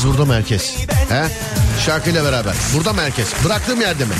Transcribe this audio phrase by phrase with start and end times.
[0.00, 0.76] merkez burada merkez.
[1.08, 1.24] He?
[1.86, 2.54] Şarkıyla beraber.
[2.74, 3.28] Burada merkez.
[3.44, 4.14] Bıraktığım yerde mi?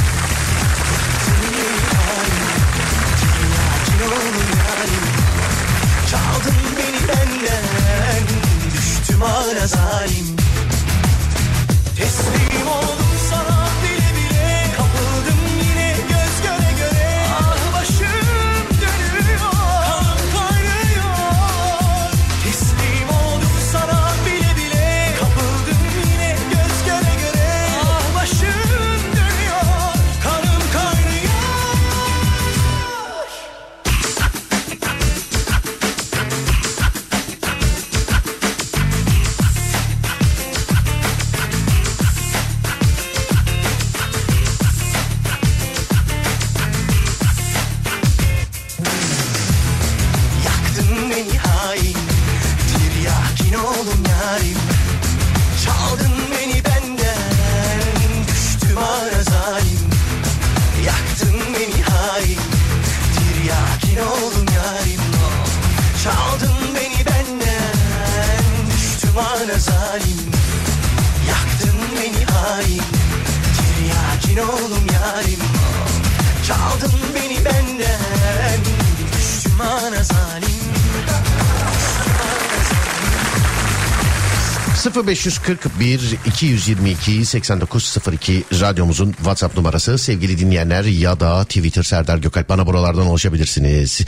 [85.47, 93.07] 0541 222 8902 radyomuzun WhatsApp numarası sevgili dinleyenler ya da Twitter Serdar Gökalp bana buralardan
[93.07, 94.01] ulaşabilirsiniz.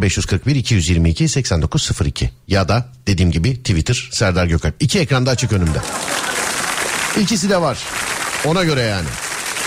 [0.00, 4.74] 0541 222 8902 ya da dediğim gibi Twitter Serdar Gökalp.
[4.80, 5.78] İki ekranda açık önümde.
[7.20, 7.78] İkisi de var.
[8.44, 9.08] Ona göre yani.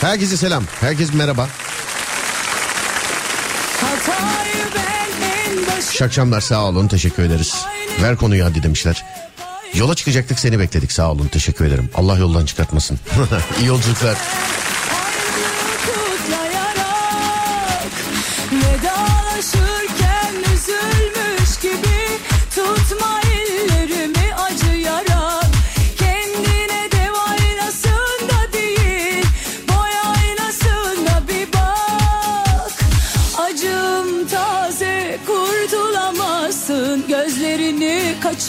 [0.01, 0.63] Herkese selam.
[0.81, 1.49] Herkes merhaba.
[5.91, 7.65] Şakşamlar sağ olun teşekkür ederiz.
[8.01, 9.05] Ver konuyu hadi demişler.
[9.73, 11.89] Yola çıkacaktık seni bekledik sağ olun teşekkür ederim.
[11.95, 12.99] Allah yoldan çıkartmasın.
[13.59, 14.17] İyi yolculuklar.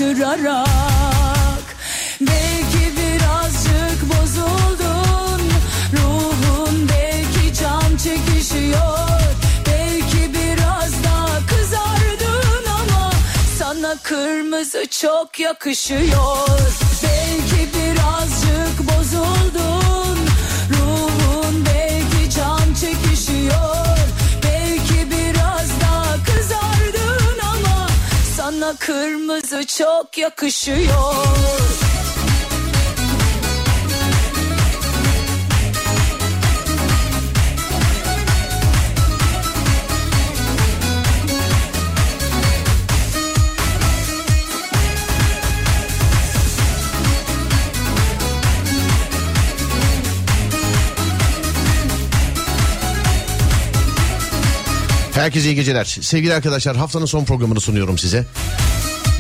[0.01, 0.70] kaçırarak
[14.51, 16.49] Saçlarımızı çok yakışıyor.
[17.03, 20.19] Belki birazcık bozuldun.
[20.71, 23.87] Ruhun belki can çekişiyor.
[24.45, 27.89] Belki biraz daha kızardın ama
[28.37, 31.15] Sana kırmızı çok yakışıyor.
[55.21, 55.85] Herkese iyi geceler.
[55.85, 58.27] Sevgili arkadaşlar haftanın son programını sunuyorum size.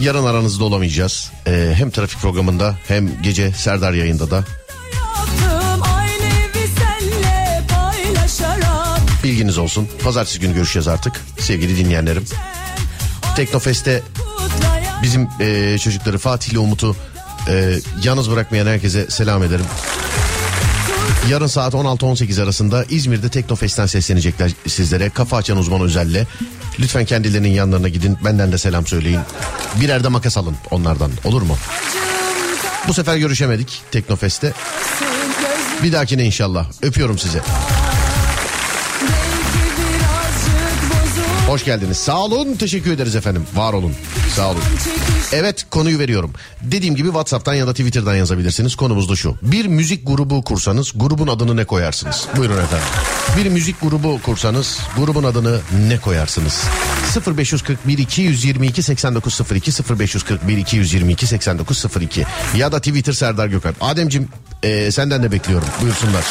[0.00, 1.31] Yarın aranızda olamayacağız.
[1.47, 4.44] Ee, hem trafik programında hem gece Serdar yayında da
[9.25, 9.88] bilginiz olsun.
[10.05, 12.25] Pazartesi günü görüşeceğiz artık sevgili dinleyenlerim.
[13.37, 14.02] Teknofest'te
[15.02, 16.97] bizim e, çocukları Fatih ile Umut'u
[17.49, 19.67] e, yalnız bırakmayan herkese selam ederim.
[21.31, 25.11] Yarın saat 16-18 arasında İzmir'de Teknofest'ten seslenecekler sizlere.
[25.11, 26.26] Kafa açan uzman özelle.
[26.79, 28.19] Lütfen kendilerinin yanlarına gidin.
[28.25, 29.20] Benden de selam söyleyin.
[29.81, 31.11] Birer de makas alın onlardan.
[31.25, 31.56] Olur mu?
[32.88, 34.52] Bu sefer görüşemedik Teknofest'te.
[35.82, 36.67] Bir dahakine inşallah.
[36.82, 37.41] Öpüyorum sizi.
[41.50, 41.99] Hoş geldiniz.
[41.99, 42.55] Sağ olun.
[42.55, 43.47] Teşekkür ederiz efendim.
[43.55, 43.94] Var olun.
[44.37, 44.62] Sağ olun.
[45.32, 46.32] Evet konuyu veriyorum.
[46.62, 48.76] Dediğim gibi WhatsApp'tan ya da Twitter'dan yazabilirsiniz.
[48.76, 49.37] Konumuz da şu.
[49.43, 52.26] Bir müzik grubu kursanız grubun adını ne koyarsınız?
[52.37, 52.87] Buyurun efendim.
[53.37, 56.62] Bir müzik grubu kursanız grubun adını ne koyarsınız?
[57.26, 62.26] 0541 222 8902 0541 222 8902
[62.56, 63.76] ya da Twitter Serdar Gökalp.
[63.81, 64.29] Ademcim
[64.62, 65.69] e, senden de bekliyorum.
[65.82, 66.25] Buyursunlar.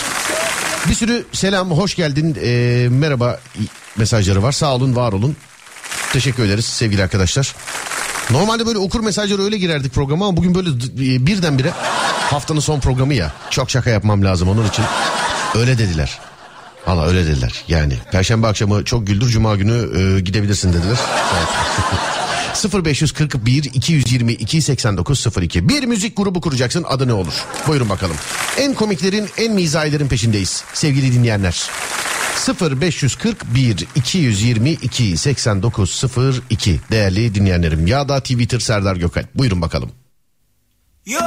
[0.87, 3.39] Bir sürü selam, hoş geldin, e, merhaba
[3.97, 4.51] mesajları var.
[4.51, 5.35] Sağ olun, var olun.
[6.13, 7.55] Teşekkür ederiz sevgili arkadaşlar.
[8.29, 11.71] Normalde böyle okur mesajları öyle girerdik programa ama bugün böyle e, birdenbire
[12.29, 13.33] haftanın son programı ya.
[13.49, 14.85] Çok şaka yapmam lazım onun için.
[15.55, 16.19] Öyle dediler.
[16.87, 17.93] Valla öyle dediler yani.
[18.11, 20.97] Perşembe akşamı çok güldür cuma günü e, gidebilirsin dediler.
[22.65, 22.85] Evet.
[22.85, 27.33] 0541 222 89 02 Bir müzik grubu kuracaksın adı ne olur?
[27.67, 28.15] Buyurun bakalım.
[28.57, 31.69] En komiklerin en mizahilerin peşindeyiz sevgili dinleyenler.
[32.61, 36.03] 0541 222 89
[36.49, 39.23] 02 değerli dinleyenlerim ya da Twitter Serdar Gökal.
[39.35, 39.91] Buyurun bakalım.
[41.05, 41.23] Yok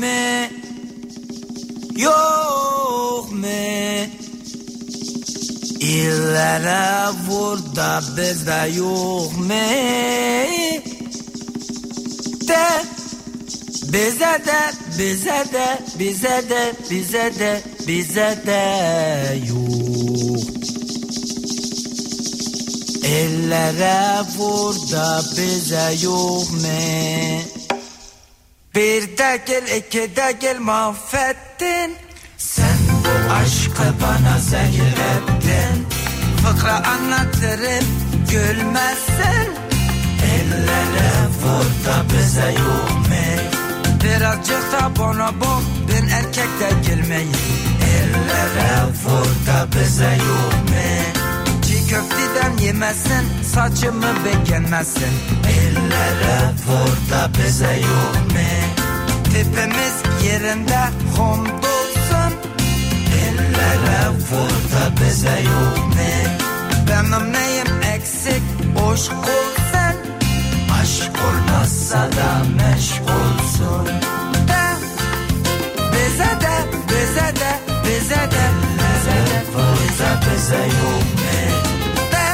[0.00, 0.50] me
[1.96, 2.35] Yok
[5.96, 10.82] İllere vur da bizde yok me.
[12.48, 12.66] De
[13.92, 14.60] bize de
[14.98, 18.62] bize de bize de bize de bize de
[19.48, 20.44] yok
[23.04, 27.40] Ellere vur da bize yok me.
[28.74, 31.94] Bir de gel iki de gel mahvettin.
[32.38, 35.35] Sen bu aşkı bana zehir ettin
[36.46, 38.06] Fıkra anlatırım.
[38.30, 39.48] Gülmezsin
[40.34, 43.26] Ellere vur da bize mu
[44.04, 47.36] Birazcık da bana bak ben erkek de girmeyin
[47.96, 55.14] Ellere vur da bize mu Çiğ köfteden yemesin saçımı beğenmesin
[55.48, 57.80] Ellere vur da bize
[58.30, 58.48] mu
[59.24, 60.78] Tipimiz yerinde
[61.16, 61.75] hamdolsun
[63.56, 65.96] Ellere vur da bize yok mu
[66.88, 68.42] Benim neyim eksik
[68.92, 69.96] aşk olsun
[70.80, 73.86] Aşk olmazsa da meşgulsun
[74.48, 74.66] De
[75.92, 76.56] bize de
[76.88, 77.52] bize de
[77.84, 78.44] bize de
[78.78, 81.36] bize de bize bize yok mu
[82.12, 82.28] De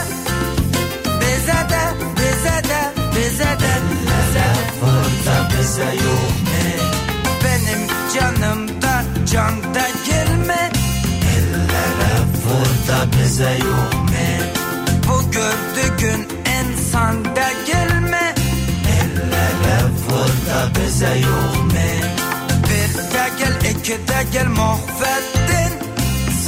[1.21, 1.85] bize de
[2.17, 2.81] bize de
[3.17, 5.93] bize de bize
[8.15, 9.85] canımda canda
[13.13, 14.13] bize yok mu
[15.09, 16.29] Bu gördüğün
[16.61, 18.35] insanda gelme.
[19.01, 21.73] Ellere burada bize yok mu
[22.65, 25.73] Bir de gel iki de gel mahvettin.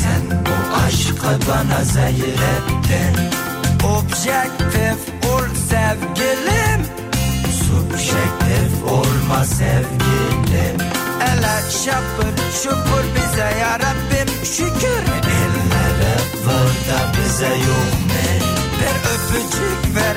[0.00, 3.16] Sen bu aşkı bana zehir ettin
[3.84, 6.80] Objektif ol sevgilim.
[7.66, 10.76] Subjektif olma sevgilim.
[11.20, 14.94] Ele şapır şupur bize ya Rabbim şükür.
[15.04, 15.33] vur da
[17.34, 17.74] bize mu
[18.80, 20.16] Bir öpücük ver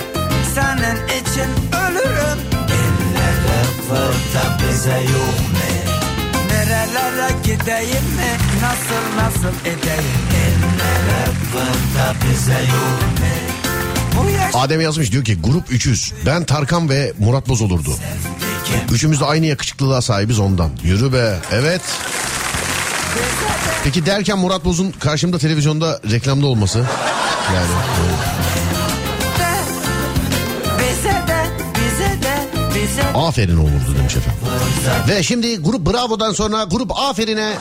[0.56, 5.58] senin için ölürüm Ellere vur da bize yok mu
[6.52, 8.32] Nerelere gideyim mi
[8.62, 12.60] nasıl nasıl edeyim Ellere vur da bize
[14.18, 16.14] Bu yaş Adem yazmış diyor ki grup 300.
[16.26, 17.90] Ben Tarkan ve Murat Boz olurdu.
[18.92, 20.72] Üçümüz de aynı yakışıklılığa sahibiz ondan.
[20.84, 21.40] Yürü be.
[21.52, 21.82] Evet.
[23.84, 26.78] Peki derken Murat Boz'un karşımda televizyonda reklamda olması.
[27.56, 27.68] Yani
[32.98, 34.42] de Aferin olurdu demiş efendim.
[35.08, 37.54] Ve şimdi grup Bravo'dan sonra grup Aferin'e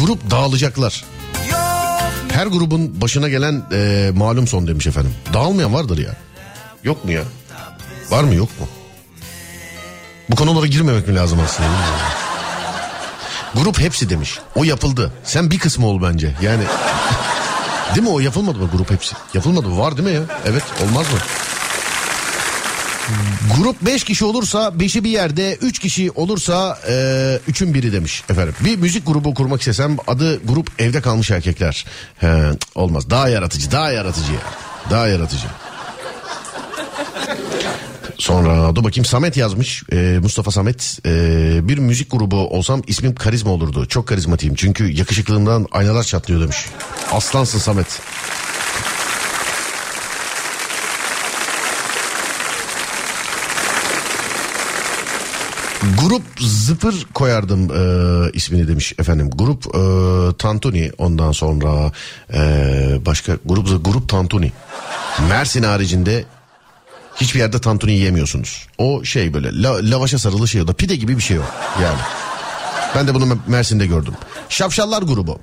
[0.00, 1.04] Grup dağılacaklar.
[2.32, 5.14] Her grubun başına gelen e, malum son demiş efendim.
[5.32, 6.16] Dağılmayan vardır ya.
[6.84, 7.22] Yok mu ya?
[8.10, 8.66] Var mı yok mu?
[10.30, 11.68] Bu konulara girmemek mi lazım aslında?
[13.54, 14.38] Grup hepsi demiş.
[14.54, 15.12] O yapıldı.
[15.24, 16.34] Sen bir kısmı ol bence.
[16.42, 16.62] Yani
[17.94, 19.14] değil mi o yapılmadı mı grup hepsi?
[19.34, 19.78] Yapılmadı mı?
[19.78, 20.22] Var değil mi ya?
[20.46, 21.18] Evet olmaz mı?
[23.56, 26.78] Grup 5 kişi olursa 5'i bir yerde 3 kişi olursa
[27.48, 28.54] 3'ün biri demiş efendim.
[28.60, 31.84] Bir müzik grubu kurmak istesem adı grup evde kalmış erkekler.
[32.18, 34.38] He, olmaz daha yaratıcı daha yaratıcı ya.
[34.90, 35.46] Daha yaratıcı.
[38.18, 39.04] Sonra dur bakayım.
[39.04, 39.82] Samet yazmış.
[39.92, 43.86] Ee, Mustafa Samet Ee, bir müzik grubu olsam ismim karizma olurdu.
[43.86, 46.66] Çok karizmatiyim çünkü yakışıklığımdan aynalar çatlıyor demiş.
[47.12, 48.00] Aslansın Samet.
[56.02, 59.30] Grup Zıpır koyardım e, ismini demiş efendim.
[59.34, 59.80] Grup e,
[60.36, 61.92] Tantuni ondan sonra
[62.34, 62.40] e,
[63.06, 64.52] başka grup grup Tantuni.
[65.28, 66.24] Mersin haricinde
[67.20, 68.66] hiçbir yerde tantuni yiyemiyorsunuz.
[68.78, 71.42] O şey böyle la, lavaşa sarılı şey o da pide gibi bir şey o
[71.82, 71.98] yani.
[72.96, 74.14] Ben de bunu Mersin'de gördüm.
[74.48, 75.38] Şapşallar grubu.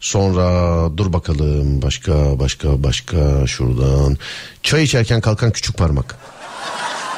[0.00, 0.52] Sonra
[0.96, 4.16] dur bakalım başka başka başka şuradan.
[4.62, 6.16] Çay içerken kalkan küçük parmak.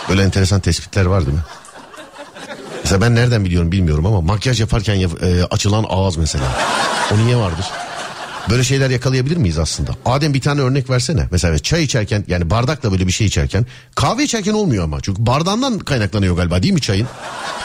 [0.08, 1.42] Böyle enteresan tespitler var değil mi?
[2.84, 6.44] Mesela ben nereden biliyorum bilmiyorum ama makyaj yaparken yap- e, açılan ağız mesela.
[7.14, 7.66] O niye vardır?
[8.50, 9.90] Böyle şeyler yakalayabilir miyiz aslında?
[10.04, 11.28] Adem bir tane örnek versene.
[11.30, 13.66] Mesela çay içerken yani bardakla böyle bir şey içerken.
[13.94, 15.00] Kahve içerken olmuyor ama.
[15.00, 17.08] Çünkü bardağından kaynaklanıyor galiba değil mi çayın?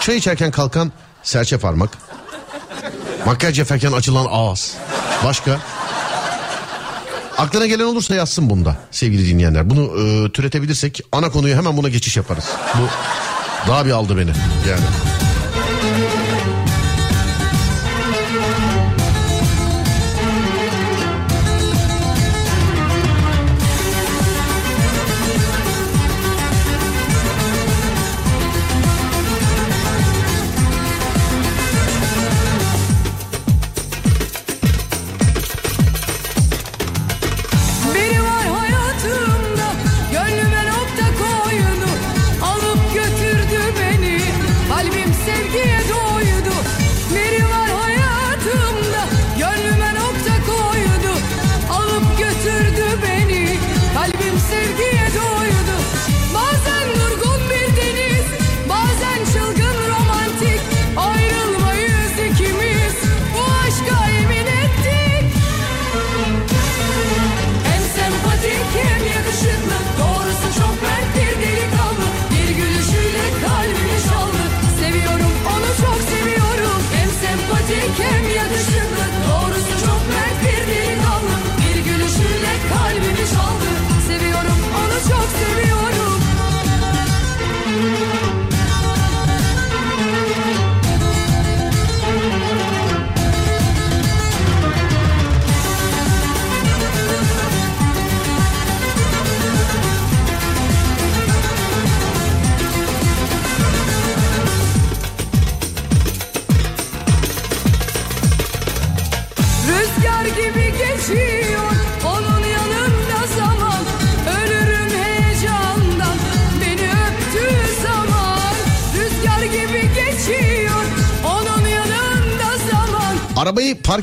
[0.01, 0.91] Çay içerken kalkan
[1.23, 1.97] serçe parmak.
[3.25, 4.73] Makyaj yaparken açılan ağız.
[5.23, 5.59] Başka?
[7.37, 9.69] Aklına gelen olursa yazsın bunda sevgili dinleyenler.
[9.69, 12.45] Bunu e, türetebilirsek ana konuyu hemen buna geçiş yaparız.
[12.75, 12.87] Bu
[13.71, 14.31] daha bir aldı beni
[14.69, 14.83] yani.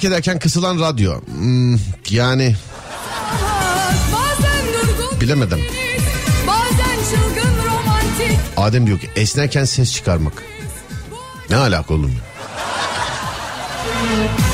[0.05, 1.21] Park ederken kısılan radyo.
[1.21, 1.79] Hmm,
[2.11, 2.57] yani
[5.21, 5.61] Bilemedim.
[8.57, 10.43] Adem diyor ki esnerken ses çıkarmak.
[11.51, 12.15] Ne alaka oğlum?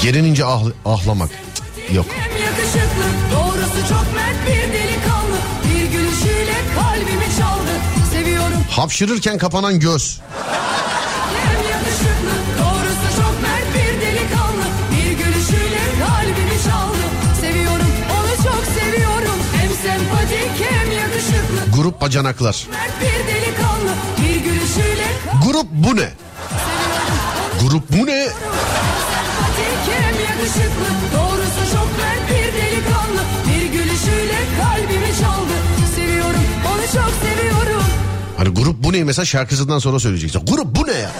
[0.03, 1.31] Gerinince ah, ahlamak.
[1.31, 2.07] Cık, Yok.
[2.11, 3.61] Hem yakışıklı doğrusu
[21.81, 22.67] Grup bacanaklar.
[22.71, 25.07] Mert bir delikanlı Bir gülüşüyle
[25.47, 26.09] Grup bu ne?
[27.61, 28.29] Grup bu ne?
[28.29, 35.53] sempatik hem yakışıklı Doğrusu çok mert bir delikanlı Bir gülüşüyle kalbimi çaldı
[35.97, 37.83] Seviyorum onu çok seviyorum
[38.37, 40.47] Hani grup bu ne mesela şarkısından sonra söyleyeceksin.
[40.47, 41.11] Grup bu ne ya?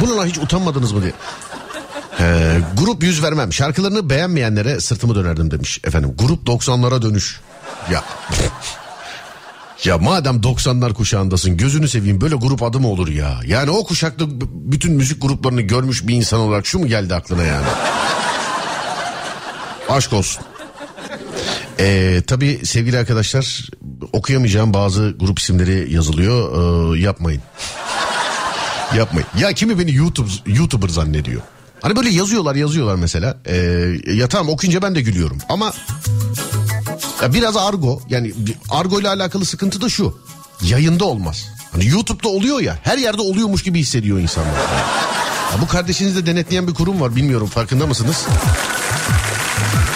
[0.00, 1.12] Buna hiç utanmadınız mı diye.
[2.10, 3.52] He, grup yüz vermem.
[3.52, 6.14] Şarkılarını beğenmeyenlere sırtımı dönerdim demiş efendim.
[6.18, 7.40] Grup 90'lara dönüş.
[7.92, 8.04] Ya
[9.84, 13.40] ya madem 90'lar kuşağındasın gözünü seveyim böyle grup adı mı olur ya?
[13.46, 17.66] Yani o kuşakta bütün müzik gruplarını görmüş bir insan olarak şu mu geldi aklına yani?
[19.88, 20.44] Aşk olsun.
[21.80, 23.68] Ee, tabii sevgili arkadaşlar
[24.12, 26.96] okuyamayacağım bazı grup isimleri yazılıyor.
[26.96, 27.42] Ee, yapmayın.
[28.96, 29.28] Yapmayın.
[29.38, 31.42] Ya kimi beni YouTube YouTuber zannediyor.
[31.82, 33.36] Hani böyle yazıyorlar yazıyorlar mesela.
[33.46, 33.56] Ee,
[34.12, 35.72] ya tamam okuyunca ben de gülüyorum ama
[37.26, 38.32] biraz argo yani
[38.70, 40.18] argo ile alakalı sıkıntı da şu.
[40.62, 41.46] Yayında olmaz.
[41.72, 44.54] Hani YouTube'da oluyor ya her yerde oluyormuş gibi hissediyor insanlar.
[45.52, 48.26] Ya bu kardeşinizi de denetleyen bir kurum var bilmiyorum farkında mısınız?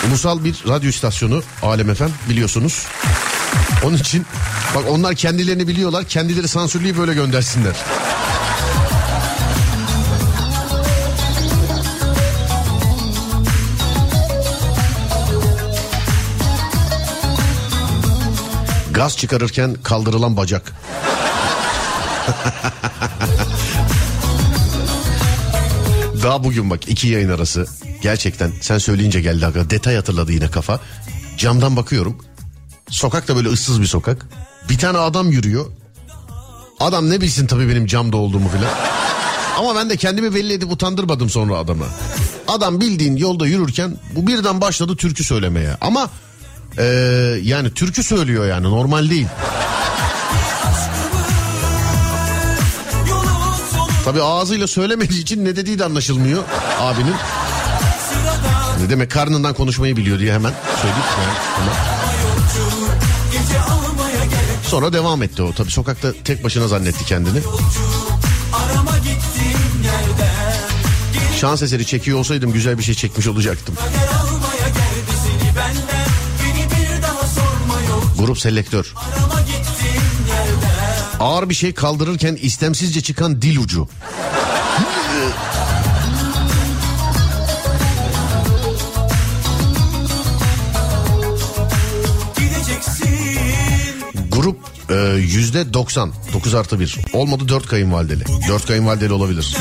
[0.09, 2.87] Ulusal bir radyo istasyonu Alem FM biliyorsunuz.
[3.85, 4.27] Onun için
[4.75, 7.77] bak onlar kendilerini biliyorlar kendileri sansürleyip böyle göndersinler.
[18.93, 20.73] Gaz çıkarırken kaldırılan bacak.
[26.23, 27.67] Daha bugün bak iki yayın arası.
[28.03, 29.71] Gerçekten sen söyleyince geldi aga.
[29.71, 30.81] Detay hatırladı yine kafa.
[31.37, 32.19] Camdan bakıyorum.
[32.89, 34.27] Sokak da böyle ıssız bir sokak.
[34.69, 35.67] Bir tane adam yürüyor.
[36.81, 38.71] Adam ne bilsin tabii benim camda olduğumu filan.
[39.59, 41.85] Ama ben de kendimi belli edip utandırmadım sonra adama.
[42.49, 45.77] Adam bildiğin yolda yürürken bu birden başladı türkü söylemeye.
[45.81, 46.11] Ama
[46.79, 46.85] eee,
[47.43, 49.27] yani türkü söylüyor yani normal değil.
[54.05, 56.43] Tabii ağzıyla söylemediği için ne dediği de anlaşılmıyor
[56.81, 57.15] abinin.
[58.83, 61.05] Ne demek karnından konuşmayı biliyor diye hemen söyledik.
[61.19, 61.71] Yani,
[64.67, 65.53] Sonra devam etti o.
[65.53, 67.39] Tabii sokakta tek başına zannetti kendini.
[71.41, 73.75] Şans eseri çekiyor olsaydım güzel bir şey çekmiş olacaktım.
[78.23, 78.95] Grup selektör.
[81.21, 83.89] Ağır bir şey kaldırırken istemsizce çıkan dil ucu.
[94.31, 94.57] Grup
[94.91, 96.13] e, yüzde 90.
[96.33, 96.99] 9 artı 1.
[97.13, 98.25] Olmadı 4 kayınvalideli.
[98.49, 99.57] 4 kayınvalideli olabilir.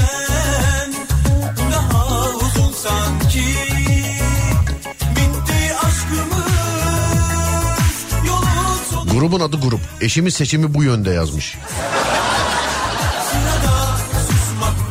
[9.22, 9.80] Grubun adı grup.
[10.02, 11.58] Eşimiz seçimi bu yönde yazmış.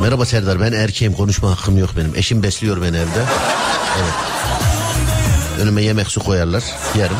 [0.00, 2.14] Merhaba Serdar ben erkeğim konuşma hakkım yok benim.
[2.14, 3.24] Eşim besliyor beni evde.
[3.98, 4.14] Evet.
[5.60, 6.64] Önüme yemek su koyarlar.
[6.98, 7.16] Yerim.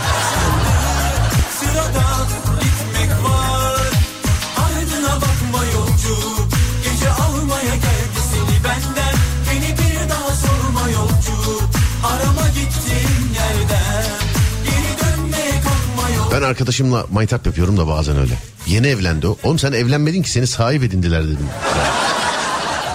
[16.40, 18.38] Ben arkadaşımla maytap yapıyorum da bazen öyle.
[18.66, 19.36] Yeni evlendi o.
[19.42, 21.48] Oğlum sen evlenmedin ki seni sahip edindiler dedim.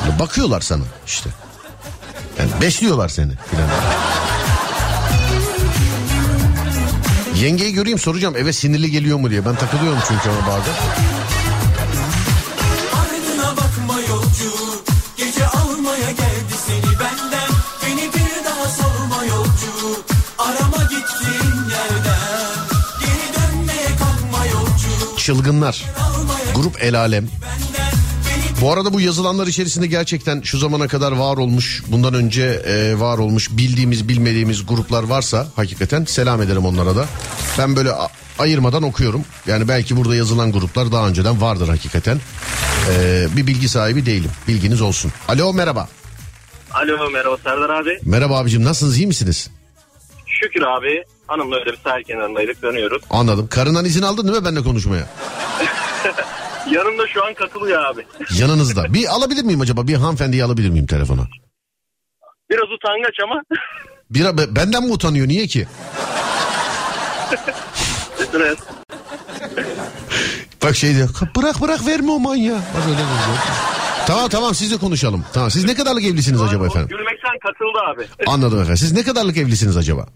[0.06, 1.30] Yani bakıyorlar sana işte.
[2.40, 3.70] Yani besliyorlar seni filan.
[7.42, 9.46] Yengeyi göreyim soracağım eve sinirli geliyor mu diye.
[9.46, 10.74] Ben takılıyorum çünkü ona bazen.
[25.26, 25.84] Çılgınlar.
[26.56, 27.28] Grup El Alem.
[28.62, 33.18] Bu arada bu yazılanlar içerisinde gerçekten şu zamana kadar var olmuş, bundan önce e, var
[33.18, 37.06] olmuş bildiğimiz bilmediğimiz gruplar varsa hakikaten selam ederim onlara da.
[37.58, 37.92] Ben böyle
[38.40, 39.26] ayırmadan okuyorum.
[39.48, 42.20] Yani belki burada yazılan gruplar daha önceden vardır hakikaten.
[42.92, 44.32] E, bir bilgi sahibi değilim.
[44.48, 45.12] Bilginiz olsun.
[45.28, 45.88] Alo merhaba.
[46.72, 48.00] Alo merhaba Serdar abi.
[48.06, 49.50] Merhaba abicim nasılsınız iyi misiniz?
[50.26, 51.04] Şükür abi.
[51.28, 53.02] Hanımla öyle bir sahil kenarındaydık dönüyoruz.
[53.10, 53.48] Anladım.
[53.48, 55.08] Karından izin aldın değil mi benimle konuşmaya?
[56.72, 58.06] Yanımda şu an katılıyor abi.
[58.40, 58.94] Yanınızda.
[58.94, 59.88] Bir alabilir miyim acaba?
[59.88, 61.28] Bir hanımefendiyi alabilir miyim telefona?
[62.50, 63.42] Biraz utangaç ama.
[64.10, 65.28] Bir, be- benden mi utanıyor?
[65.28, 65.68] Niye ki?
[68.16, 68.58] Stres.
[70.64, 71.10] Bak şey diyor.
[71.36, 72.58] Bırak bırak verme o manyağı.
[72.58, 73.08] Bak öyle diyor.
[74.08, 75.26] Tamam tamam siz de konuşalım.
[75.34, 76.90] Tamam siz ne kadarlık evlisiniz acaba efendim?
[76.90, 78.30] Gülmekten katıldı abi.
[78.32, 78.78] Anladım efendim.
[78.78, 80.08] Siz ne kadarlık evlisiniz acaba?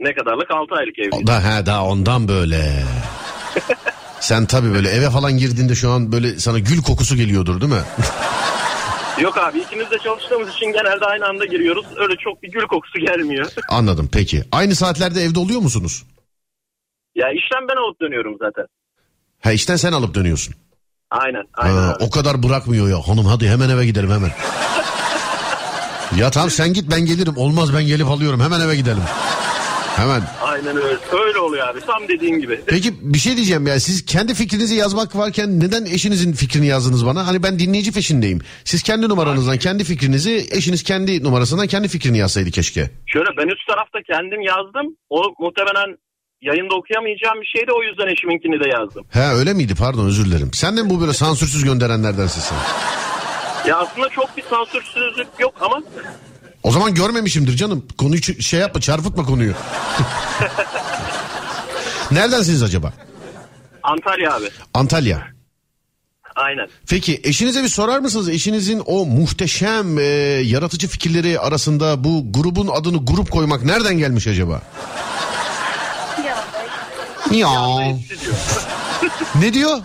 [0.00, 1.26] Ne kadarlık 6 aylık evliyiz.
[1.26, 2.72] Da, he, daha ondan böyle.
[4.20, 7.82] Sen tabii böyle eve falan girdiğinde şu an böyle sana gül kokusu geliyordur değil mi?
[9.20, 11.86] Yok abi ikimiz de çalıştığımız için genelde aynı anda giriyoruz.
[11.96, 13.50] Öyle çok bir gül kokusu gelmiyor.
[13.68, 14.44] Anladım peki.
[14.52, 16.04] Aynı saatlerde evde oluyor musunuz?
[17.14, 18.64] ya işten ben alıp dönüyorum zaten.
[19.42, 20.54] Ha işten sen alıp dönüyorsun.
[21.10, 21.42] Aynen.
[21.54, 22.04] Aynen Ha, abi.
[22.04, 23.08] o kadar bırakmıyor ya.
[23.08, 24.30] Hanım hadi hemen eve gidelim hemen.
[26.16, 27.36] ya tamam sen git ben gelirim.
[27.36, 28.40] Olmaz ben gelip alıyorum.
[28.40, 29.02] Hemen eve gidelim.
[29.96, 30.22] Hemen.
[30.42, 30.98] Aynen öyle.
[31.26, 31.80] Öyle oluyor abi.
[31.80, 32.60] Tam dediğin gibi.
[32.66, 37.26] Peki bir şey diyeceğim ya siz kendi fikrinizi yazmak varken neden eşinizin fikrini yazdınız bana?
[37.26, 38.40] Hani ben dinleyici peşindeyim.
[38.64, 42.90] Siz kendi numaranızdan kendi fikrinizi eşiniz kendi numarasından kendi fikrini yazsaydı keşke.
[43.06, 44.96] Şöyle ben üst tarafta kendim yazdım.
[45.10, 45.96] O muhtemelen
[46.42, 47.70] yayında okuyamayacağım bir şeydi.
[47.72, 49.04] O yüzden eşiminkini de yazdım.
[49.10, 50.50] He öyle miydi pardon özür dilerim.
[50.52, 52.58] Sen de mi bu böyle sansürsüz gönderenlerdensin sen?
[53.70, 55.82] Ya aslında çok bir sansürsüzlük yok ama
[56.64, 57.86] O zaman görmemişimdir canım.
[57.98, 59.52] Konuyu ç- şey yapma çarpıtma konuyu.
[62.10, 62.92] Neredensiniz acaba?
[63.82, 64.44] Antalya abi.
[64.74, 65.22] Antalya.
[66.36, 66.68] Aynen.
[66.88, 68.28] Peki eşinize bir sorar mısınız?
[68.28, 70.02] Eşinizin o muhteşem e,
[70.42, 74.62] yaratıcı fikirleri arasında bu grubun adını grup koymak nereden gelmiş acaba?
[76.26, 76.36] Ya.
[77.30, 77.50] Diyor.
[79.40, 79.78] Ne diyor?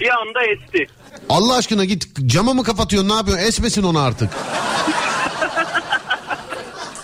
[0.00, 0.86] Bir anda esti.
[1.28, 3.44] Allah aşkına git cama mı kapatıyorsun ne yapıyorsun?
[3.44, 4.30] Esmesin onu artık.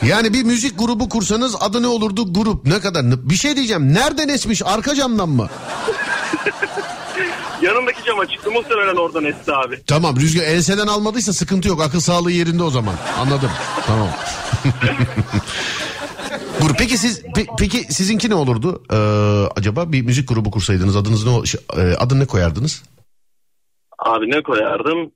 [0.02, 2.34] Yani bir müzik grubu kursanız adı ne olurdu?
[2.34, 3.30] Grup ne kadar?
[3.30, 3.94] Bir şey diyeceğim.
[3.94, 4.62] Nereden esmiş?
[4.66, 5.48] Arka camdan mı?
[7.62, 9.80] Yanındaki cama çıktı muhtemelen oradan esti abi.
[9.86, 11.82] Tamam rüzgar enseden almadıysa sıkıntı yok.
[11.82, 12.94] Akıl sağlığı yerinde o zaman.
[13.18, 13.50] Anladım.
[13.86, 14.08] Tamam.
[16.60, 16.78] Grup.
[16.78, 18.82] Peki siz pe- peki sizinki ne olurdu?
[18.92, 18.96] Ee,
[19.56, 21.32] acaba bir müzik grubu kursaydınız adınız ne
[21.82, 22.82] e, adını ne koyardınız?
[23.98, 25.12] Abi ne koyardım?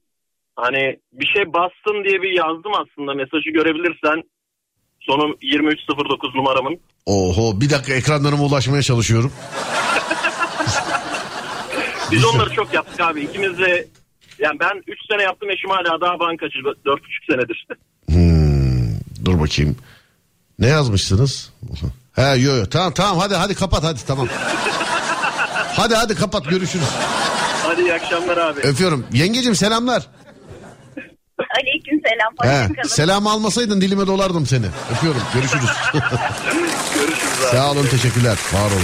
[0.57, 4.23] Hani bir şey bastın diye bir yazdım aslında mesajı görebilirsen.
[5.07, 6.79] Sonun 2309 numaramın.
[7.07, 9.33] Oho bir dakika ekranlarıma ulaşmaya çalışıyorum.
[12.11, 13.21] Biz onları çok yaptık abi.
[13.21, 13.89] İkimiz de
[14.39, 16.99] yani ben 3 sene yaptım eşim hala daha bankacı 4,5
[17.31, 17.67] senedir.
[18.07, 19.77] Hmm, dur bakayım.
[20.59, 21.53] Ne yazmışsınız?
[22.13, 24.29] He yo yo tamam tamam hadi hadi kapat hadi tamam.
[25.77, 26.89] hadi hadi kapat görüşürüz.
[27.63, 28.61] Hadi iyi akşamlar abi.
[28.61, 29.07] Öpüyorum.
[29.13, 30.07] Yengecim selamlar.
[31.61, 32.53] Aleyküm selam.
[32.53, 34.67] He, selam almasaydın dilime dolardım seni.
[34.97, 35.23] Öpüyorum.
[35.35, 35.71] Görüşürüz.
[36.95, 37.57] Görüşürüz abi.
[37.57, 38.39] Sağ olun teşekkürler.
[38.53, 38.83] Var olun.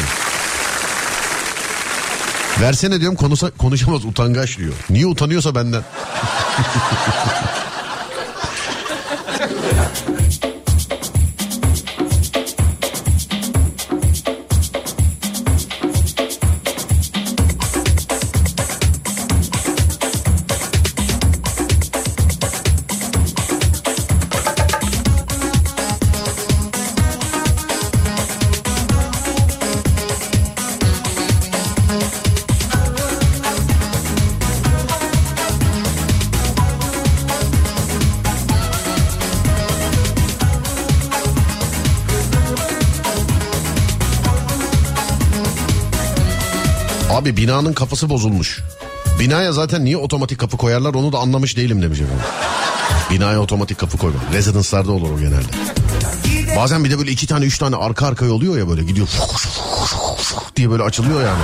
[2.60, 4.74] Versene diyorum konusa, konuşamaz utangaç diyor.
[4.90, 5.82] Niye utanıyorsa benden.
[47.28, 48.60] Abi binanın kafası bozulmuş.
[49.20, 52.24] Binaya zaten niye otomatik kapı koyarlar onu da anlamış değilim demiş efendim.
[53.10, 54.18] Binaya otomatik kapı koyma.
[54.32, 55.46] Residence'larda olur o genelde.
[56.56, 59.08] Bazen bir de böyle iki tane üç tane arka arkaya oluyor ya böyle gidiyor
[60.56, 61.42] diye böyle açılıyor yani.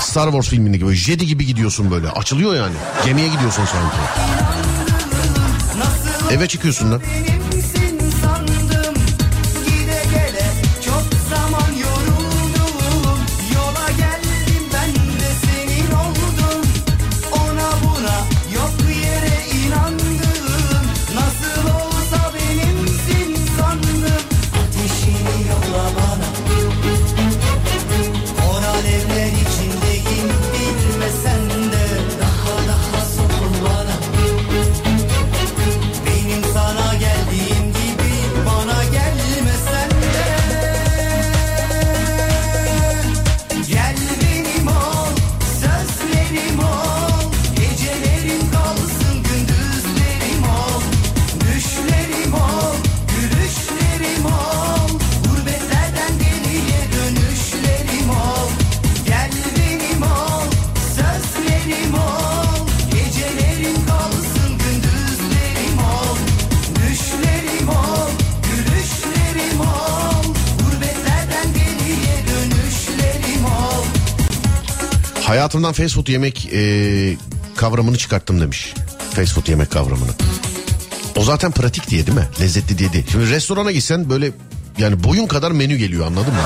[0.00, 2.74] Star Wars filminde gibi jedi gibi gidiyorsun böyle açılıyor yani.
[3.04, 3.96] Gemiye gidiyorsun sanki.
[6.34, 7.02] Eve çıkıyorsun lan.
[75.26, 77.16] Hayatımdan fast food yemek e,
[77.56, 78.74] kavramını çıkarttım demiş.
[79.10, 80.10] Fast food yemek kavramını.
[81.16, 82.28] O zaten pratik diye değil mi?
[82.40, 83.04] Lezzetli diye değil.
[83.12, 84.30] Şimdi restorana gitsen böyle
[84.78, 86.40] yani boyun kadar menü geliyor anladın mı?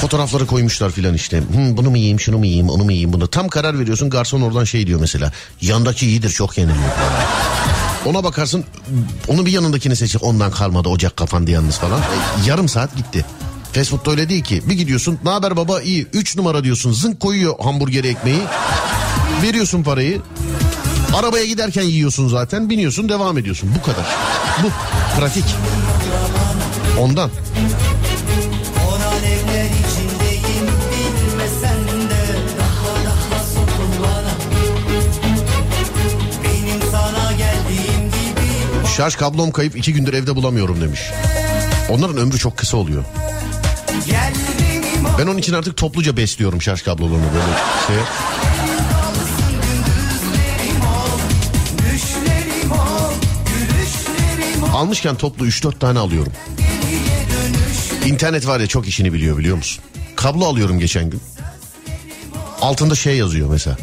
[0.00, 1.36] Fotoğrafları koymuşlar filan işte.
[1.38, 1.42] Hı,
[1.76, 3.28] bunu mu yiyeyim, şunu mu yiyeyim, onu mu yiyeyim, bunu.
[3.28, 5.32] Tam karar veriyorsun garson oradan şey diyor mesela.
[5.60, 6.90] Yandaki iyidir çok yeniliyor.
[8.06, 8.64] Ona bakarsın
[9.28, 12.00] onu bir yanındakini seçip ondan kalmadı ocak kapandı yalnız falan.
[12.00, 12.04] E,
[12.46, 13.24] yarım saat gitti.
[13.76, 14.62] Fast food'da öyle değil ki.
[14.68, 18.40] Bir gidiyorsun ne haber baba iyi 3 numara diyorsun zınk koyuyor hamburgeri ekmeği.
[19.42, 20.20] Veriyorsun parayı.
[21.14, 24.06] Arabaya giderken yiyorsun zaten biniyorsun devam ediyorsun bu kadar.
[24.62, 24.68] Bu
[25.20, 25.44] pratik.
[27.00, 27.30] Ondan.
[38.96, 41.00] Şarj kablom kayıp iki gündür evde bulamıyorum demiş.
[41.88, 43.04] Onların ömrü çok kısa oluyor.
[45.18, 47.96] Ben onun için artık topluca besliyorum şarj kablolarını böyle şey.
[54.72, 56.32] Almışken toplu 3-4 tane alıyorum.
[58.06, 59.84] İnternet var ya çok işini biliyor biliyor musun?
[60.16, 61.20] Kablo alıyorum geçen gün.
[62.60, 63.76] Altında şey yazıyor mesela.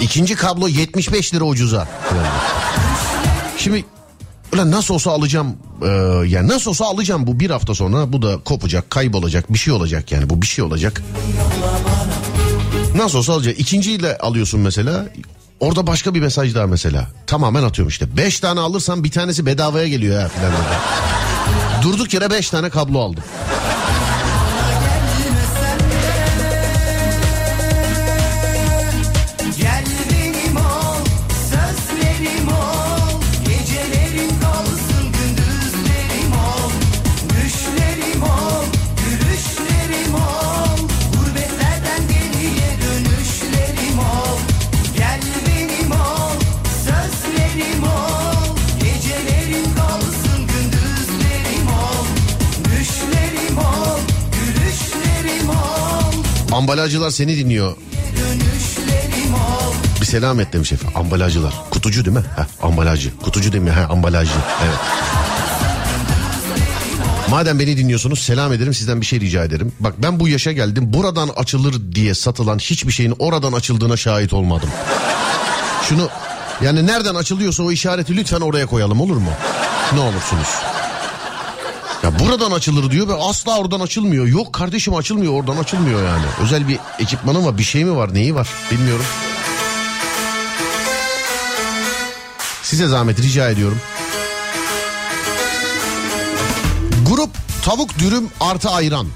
[0.00, 1.88] İkinci kablo 75 lira ucuza.
[3.58, 3.84] Şimdi
[4.54, 5.86] ulan nasıl olsa alacağım e,
[6.28, 10.12] yani nasıl olsa alacağım bu bir hafta sonra bu da kopacak kaybolacak bir şey olacak
[10.12, 11.02] yani bu bir şey olacak.
[12.94, 13.60] Nasıl olsa alacak.
[13.60, 15.06] İkinciyle alıyorsun mesela.
[15.60, 17.08] Orada başka bir mesaj daha mesela.
[17.26, 18.16] Tamamen atıyorum işte.
[18.16, 20.52] Beş tane alırsan bir tanesi bedavaya geliyor ya filan.
[21.82, 23.24] Durduk yere beş tane kablo aldım.
[56.58, 57.76] Ambalajcılar seni dinliyor.
[60.00, 60.96] Bir selam et demiş efendim.
[60.96, 61.54] Ambalajcılar.
[61.70, 62.22] Kutucu değil mi?
[62.36, 63.18] Heh, ambalajcı.
[63.18, 63.70] Kutucu değil mi?
[63.70, 64.32] Heh, ambalajcı.
[64.64, 64.78] Evet.
[67.30, 69.72] Madem beni dinliyorsunuz selam ederim sizden bir şey rica ederim.
[69.80, 74.70] Bak ben bu yaşa geldim buradan açılır diye satılan hiçbir şeyin oradan açıldığına şahit olmadım.
[75.88, 76.08] Şunu
[76.60, 79.30] yani nereden açılıyorsa o işareti lütfen oraya koyalım olur mu?
[79.94, 80.48] Ne olursunuz.
[82.02, 84.26] Ya buradan açılır diyor ve asla oradan açılmıyor.
[84.26, 86.24] Yok kardeşim açılmıyor oradan açılmıyor yani.
[86.42, 89.04] Özel bir ekipmanı var bir şey mi var neyi var bilmiyorum.
[92.62, 93.80] Size zahmet rica ediyorum.
[97.08, 97.30] Grup
[97.64, 99.06] tavuk dürüm artı ayran.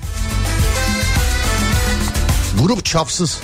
[2.63, 3.41] Grup çapsız.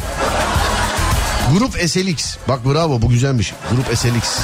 [1.52, 2.36] Grup SLX.
[2.48, 3.54] Bak bravo bu güzelmiş.
[3.70, 4.38] Grup SLX.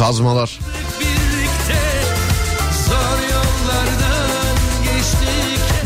[0.00, 0.58] Kazmalar.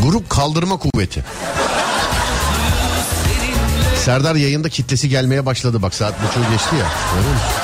[0.03, 1.25] Grup kaldırma kuvveti.
[4.05, 5.83] Serdar yayında kitlesi gelmeye başladı.
[5.83, 6.87] Bak saat buçuğu geçti ya.
[7.15, 7.64] Görüyor musun?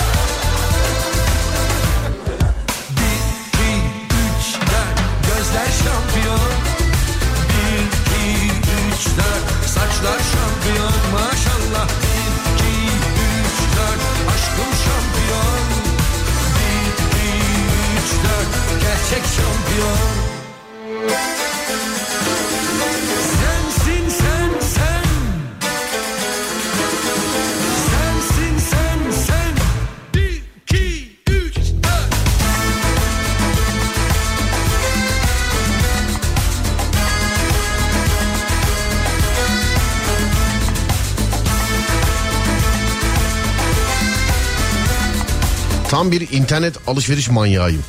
[46.41, 47.83] İnternet alışveriş manyağıyım.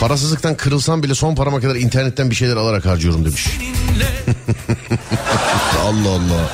[0.00, 3.46] Parasızlıktan kırılsam bile son parama kadar internetten bir şeyler alarak harcıyorum demiş.
[5.82, 6.50] Allah Allah.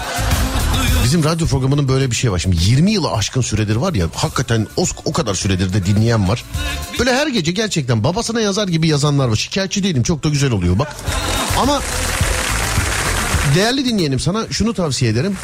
[1.04, 2.38] Bizim radyo programının böyle bir şey var.
[2.38, 6.44] Şimdi 20 yılı aşkın süredir var ya hakikaten o, o kadar süredir de dinleyen var.
[6.98, 9.36] Böyle her gece gerçekten babasına yazar gibi yazanlar var.
[9.36, 10.96] Şikayetçi değilim çok da güzel oluyor bak.
[11.58, 11.80] Ama
[13.54, 15.36] değerli dinleyenim sana şunu tavsiye ederim.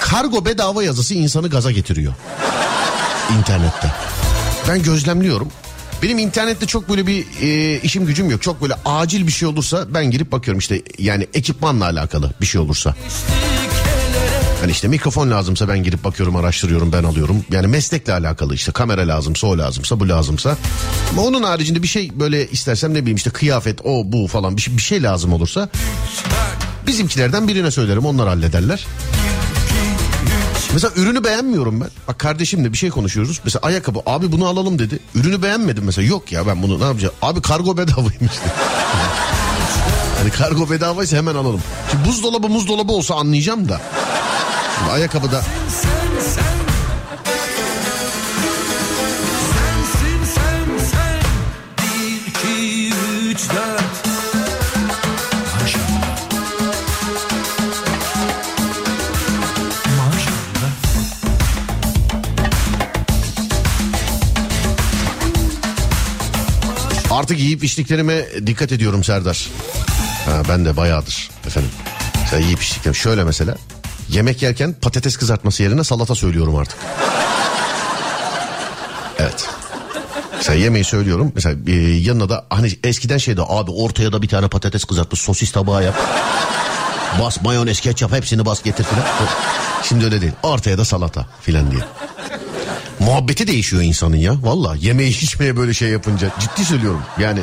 [0.00, 2.14] Kargo bedava yazısı insanı gaza getiriyor.
[3.38, 4.09] İnternette.
[4.70, 5.48] Ben gözlemliyorum.
[6.02, 8.42] Benim internette çok böyle bir e, işim gücüm yok.
[8.42, 12.60] Çok böyle acil bir şey olursa ben girip bakıyorum işte yani ekipmanla alakalı bir şey
[12.60, 12.94] olursa.
[14.60, 17.44] Hani işte mikrofon lazımsa ben girip bakıyorum araştırıyorum ben alıyorum.
[17.50, 20.56] Yani meslekle alakalı işte kamera lazımsa o lazımsa bu lazımsa.
[21.10, 24.62] Ama onun haricinde bir şey böyle istersem ne bileyim işte kıyafet o bu falan bir
[24.62, 25.68] şey, bir şey lazım olursa.
[26.86, 28.86] Bizimkilerden birine söylerim onlar hallederler.
[30.72, 31.88] Mesela ürünü beğenmiyorum ben.
[32.08, 33.40] Bak kardeşimle bir şey konuşuyoruz.
[33.44, 34.98] Mesela ayakkabı abi bunu alalım dedi.
[35.14, 36.08] Ürünü beğenmedim mesela.
[36.08, 37.14] Yok ya ben bunu ne yapacağım?
[37.22, 38.32] Abi kargo bedavaymış.
[40.18, 41.60] Hani kargo bedavaysa hemen alalım.
[41.90, 43.80] Şimdi buzdolabı muzdolabı olsa anlayacağım da.
[44.78, 45.59] Şimdi ayakkabıda Sen
[67.30, 69.48] Artık yiyip içtiklerime dikkat ediyorum Serdar.
[70.24, 71.70] Ha, ben de bayağıdır efendim.
[72.30, 72.94] Sen yiyip içtiklerim.
[72.94, 73.56] Şöyle mesela.
[74.08, 76.78] Yemek yerken patates kızartması yerine salata söylüyorum artık.
[79.18, 79.48] Evet.
[80.36, 81.32] Mesela yemeği söylüyorum.
[81.34, 85.52] Mesela e, yanına da hani eskiden şeydi abi ortaya da bir tane patates kızartma sosis
[85.52, 85.94] tabağı yap.
[87.20, 89.04] Bas mayonez ketçap hepsini bas getir filan.
[89.82, 90.32] Şimdi öyle değil.
[90.42, 91.82] Ortaya da salata filan diye.
[93.00, 94.34] Muhabbeti değişiyor insanın ya.
[94.42, 96.30] Valla yemeği içmeye böyle şey yapınca.
[96.40, 97.02] Ciddi söylüyorum.
[97.18, 97.40] Yani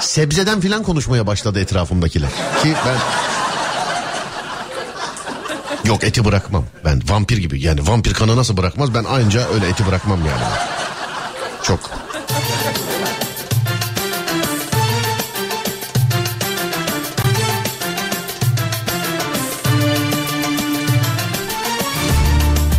[0.00, 2.30] sebzeden filan konuşmaya başladı etrafımdakiler.
[2.62, 2.96] Ki ben...
[5.88, 6.64] Yok eti bırakmam.
[6.84, 10.42] Ben vampir gibi yani vampir kanı nasıl bırakmaz ben anca öyle eti bırakmam yani.
[11.62, 11.90] Çok.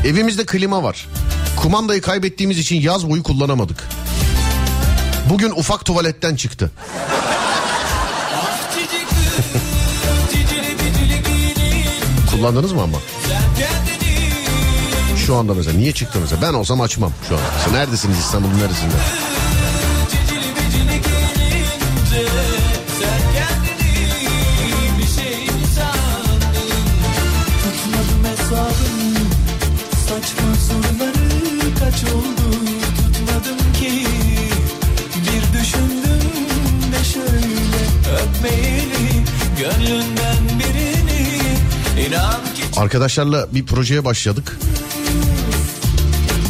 [0.06, 1.08] Evimizde klima var.
[1.62, 3.84] Kumandayı kaybettiğimiz için yaz boyu kullanamadık.
[5.30, 6.72] Bugün ufak tuvaletten çıktı.
[12.32, 12.98] Kullandınız mı ama?
[15.26, 16.42] Şu anda mesela niye çıktı mesela?
[16.42, 17.42] Ben olsam açmam şu an.
[17.66, 18.94] Sen neredesiniz İstanbul'un neresinde?
[42.78, 44.58] Arkadaşlarla bir projeye başladık.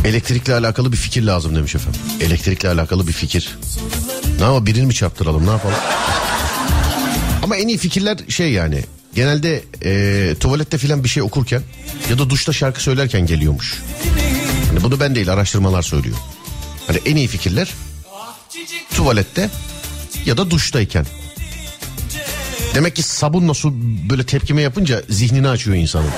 [0.05, 2.01] Elektrikle alakalı bir fikir lazım demiş efendim.
[2.21, 3.57] Elektrikle alakalı bir fikir.
[4.37, 5.75] Ne yapalım birini mi çarptıralım ne yapalım?
[7.43, 8.83] Ama en iyi fikirler şey yani.
[9.15, 11.61] Genelde e, tuvalette filan bir şey okurken
[12.09, 13.81] ya da duşta şarkı söylerken geliyormuş.
[14.77, 16.17] Hani bunu ben değil araştırmalar söylüyor.
[16.87, 17.73] Hani en iyi fikirler
[18.95, 19.49] tuvalette
[20.25, 21.05] ya da duştayken.
[22.75, 23.73] Demek ki sabunla su
[24.09, 26.09] böyle tepkime yapınca zihnini açıyor insanın.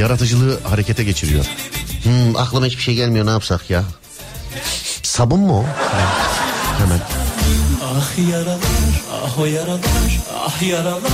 [0.00, 1.44] Yaratıcılığı harekete geçiriyor.
[2.02, 3.84] Hmm, aklıma hiçbir şey gelmiyor ne yapsak ya.
[5.02, 5.64] Sabun mu o?
[6.78, 7.00] Hemen.
[7.84, 8.58] Ah yaralar,
[9.24, 11.12] ah o yaralar, ah yaralar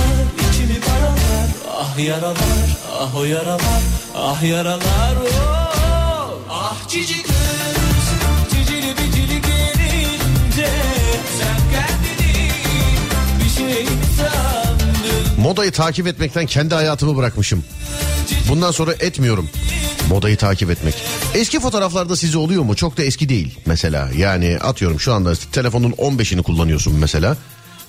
[0.49, 1.49] içimi paralar.
[1.81, 3.81] Ah yaralar, ah o yaralar,
[4.19, 5.15] ah yaralar.
[5.17, 7.33] Oh, ah cici kız,
[8.51, 10.69] cicili bicili gelince
[11.39, 12.51] sen kendini
[13.39, 13.85] bir şey
[14.17, 15.41] sandın.
[15.41, 17.63] Modayı takip etmekten kendi hayatımı bırakmışım.
[18.49, 19.49] Bundan sonra etmiyorum.
[20.09, 20.95] Modayı takip etmek.
[21.33, 22.75] Eski fotoğraflarda size oluyor mu?
[22.75, 24.09] Çok da eski değil mesela.
[24.17, 27.37] Yani atıyorum şu anda telefonun 15'ini kullanıyorsun mesela.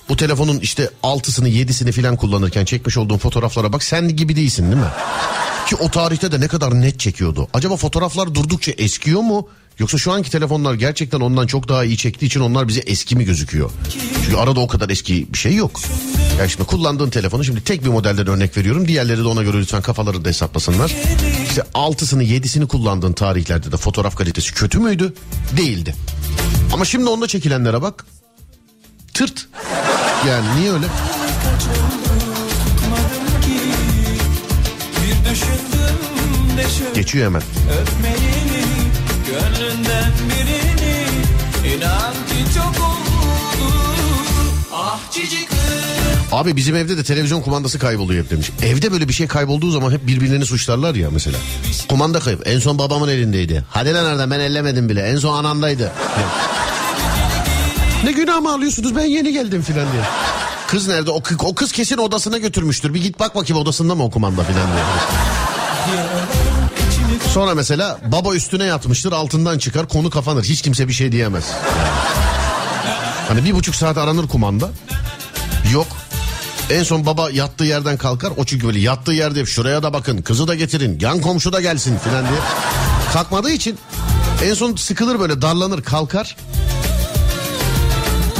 [0.09, 4.81] Bu telefonun işte 6'sını 7'sini filan kullanırken çekmiş olduğun fotoğraflara bak sen gibi değilsin değil
[4.81, 4.89] mi?
[5.71, 7.47] Ki o tarihte de ne kadar net çekiyordu.
[7.53, 9.47] Acaba fotoğraflar durdukça eskiyor mu?
[9.79, 13.25] Yoksa şu anki telefonlar gerçekten ondan çok daha iyi çektiği için onlar bize eski mi
[13.25, 13.71] gözüküyor?
[14.25, 15.79] Çünkü arada o kadar eski bir şey yok.
[16.39, 18.87] Yani şimdi kullandığın telefonu şimdi tek bir modelden örnek veriyorum.
[18.87, 20.95] Diğerleri de ona göre lütfen kafaları da hesaplasınlar.
[21.49, 25.13] İşte 6'sını 7'sini kullandığın tarihlerde de fotoğraf kalitesi kötü müydü?
[25.57, 25.95] Değildi.
[26.73, 28.05] Ama şimdi onda çekilenlere bak.
[29.13, 29.47] Tırt.
[30.27, 30.85] Yani niye öyle?
[36.95, 37.41] Geçiyor hemen.
[37.81, 38.65] Öpmeyeli
[39.27, 41.05] gönlünden birini
[41.75, 43.73] inan ki çok oldu
[44.73, 45.37] Ah cici
[46.31, 48.51] Abi bizim evde de televizyon kumandası kayboluyor hep demiş.
[48.63, 51.37] Evde böyle bir şey kaybolduğu zaman hep birbirlerini suçlarlar ya mesela.
[51.89, 52.47] Kumanda kayıp.
[52.47, 53.63] En son babamın elindeydi.
[53.69, 55.01] Hadi lan nereden ben ellemedim bile.
[55.01, 55.91] En son anamdaydı.
[58.03, 60.03] ne günah mı alıyorsunuz ben yeni geldim filan diye.
[60.71, 61.11] Kız nerede?
[61.11, 62.93] O, o kız kesin odasına götürmüştür.
[62.93, 64.83] Bir git bak bakayım odasında mı o kumanda filan diye.
[67.33, 70.43] Sonra mesela baba üstüne yatmıştır altından çıkar konu kafanır.
[70.43, 71.45] Hiç kimse bir şey diyemez.
[73.27, 74.69] Hani bir buçuk saat aranır kumanda.
[75.73, 75.87] Yok.
[76.69, 78.33] En son baba yattığı yerden kalkar.
[78.37, 80.21] O çünkü böyle yattığı yerde şuraya da bakın.
[80.21, 80.99] Kızı da getirin.
[81.01, 82.39] Yan komşu da gelsin filan diye.
[83.13, 83.77] Kalkmadığı için
[84.43, 86.35] en son sıkılır böyle darlanır kalkar.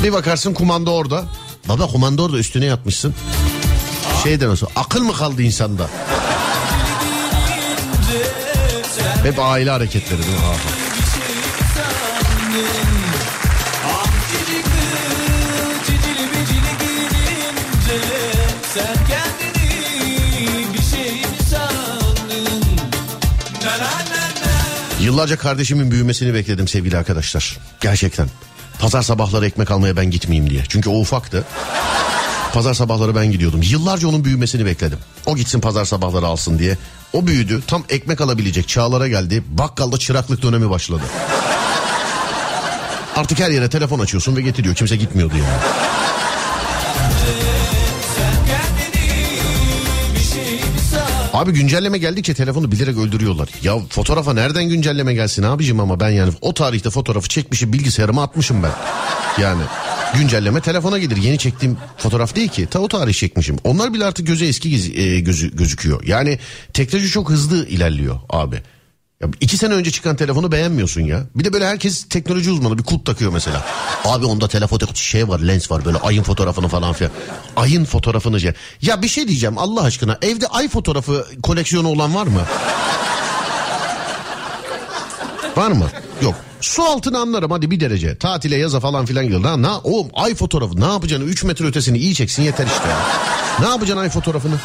[0.04, 1.24] Bir bakarsın kumanda orada.
[1.70, 3.14] Baba kumanda orada üstüne yatmışsın.
[4.24, 5.90] Şey demesi akıl mı kaldı insanda?
[9.24, 10.46] Hep aile hareketleri değil mi?
[10.46, 10.82] Aha.
[25.02, 27.58] Yıllarca kardeşimin büyümesini bekledim sevgili arkadaşlar.
[27.82, 28.28] Gerçekten.
[28.82, 30.64] Pazar sabahları ekmek almaya ben gitmeyeyim diye.
[30.70, 31.44] Çünkü o ufaktı.
[32.54, 33.62] Pazar sabahları ben gidiyordum.
[33.64, 35.00] Yıllarca onun büyümesini bekledim.
[35.26, 36.78] O gitsin pazar sabahları alsın diye.
[37.14, 37.62] O büyüdü.
[37.68, 39.44] Tam ekmek alabilecek çağlara geldi.
[39.48, 41.04] Bakkalda çıraklık dönemi başladı.
[43.16, 44.76] Artık her yere telefon açıyorsun ve getiriyor.
[44.76, 45.91] Kimse gitmiyordu yani.
[51.42, 53.50] Abi güncelleme geldikçe telefonu bilerek öldürüyorlar.
[53.64, 58.64] Ya fotoğrafa nereden güncelleme gelsin abicim ama ben yani o tarihte fotoğrafı çekmişim bilgisayarıma atmışım
[58.64, 58.72] ben.
[59.42, 59.62] Yani
[60.18, 61.18] güncelleme telefona gelir.
[61.18, 62.66] Yeni çektiğim fotoğraf değil ki.
[62.66, 63.58] Ta o tarih çekmişim.
[63.64, 66.04] Onlar bile artık göze eski e, gözü, gözüküyor.
[66.04, 66.40] Yani
[66.74, 68.62] teknoloji çok hızlı ilerliyor abi.
[69.22, 71.24] Ya iki sene önce çıkan telefonu beğenmiyorsun ya.
[71.36, 73.66] Bir de böyle herkes teknoloji uzmanı bir kulp takıyor mesela.
[74.06, 77.12] Abi onda telefoto şey var lens var böyle ayın fotoğrafını falan filan.
[77.56, 78.54] Ayın fotoğrafını şey.
[78.82, 82.42] Ya bir şey diyeceğim Allah aşkına evde ay fotoğrafı koleksiyonu olan var mı?
[85.58, 85.88] Var mı?
[86.22, 86.36] Yok.
[86.62, 88.18] Su altını anlarım hadi bir derece.
[88.18, 89.42] Tatile yaza falan filan gidiyor.
[89.42, 91.28] Lan na, oğlum ay fotoğrafı ne yapacaksın?
[91.28, 92.98] 3 metre ötesini iyi çeksin yeter işte ya.
[93.60, 94.56] Ne yapacaksın ay fotoğrafını?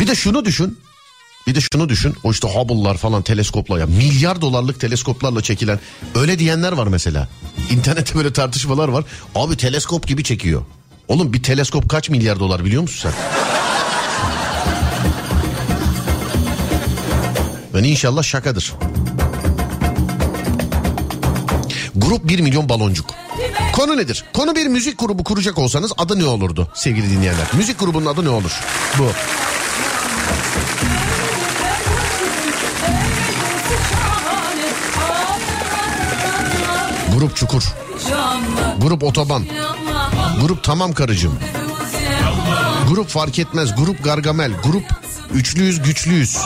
[0.00, 0.78] Bir de şunu düşün.
[1.46, 2.14] Bir de şunu düşün.
[2.24, 5.80] O işte Hubble'lar falan teleskoplar ya milyar dolarlık teleskoplarla çekilen
[6.14, 7.28] öyle diyenler var mesela.
[7.70, 9.04] İnternette böyle tartışmalar var.
[9.34, 10.62] Abi teleskop gibi çekiyor.
[11.08, 13.12] Oğlum bir teleskop kaç milyar dolar biliyor musun sen?
[17.74, 18.72] Ben inşallah şakadır.
[21.96, 23.10] Grup 1 milyon baloncuk.
[23.72, 24.24] Konu nedir?
[24.32, 27.46] Konu bir müzik grubu kuracak olsanız adı ne olurdu sevgili dinleyenler?
[27.52, 28.60] Müzik grubunun adı ne olur?
[28.98, 29.08] Bu.
[37.26, 37.62] Grup Çukur.
[38.78, 39.44] Grup Otoban.
[40.40, 41.38] Grup Tamam Karıcığım.
[42.88, 43.74] Grup Fark Etmez.
[43.76, 44.52] Grup Gargamel.
[44.62, 44.84] Grup
[45.34, 46.38] Üçlüyüz Güçlüyüz.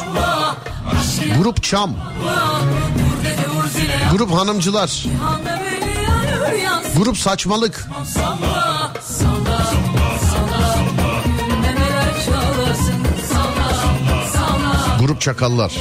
[1.39, 1.97] Grup Çam.
[4.12, 5.05] Grup Hanımcılar.
[6.97, 7.89] Grup Saçmalık.
[15.01, 15.72] Grup Çakallar.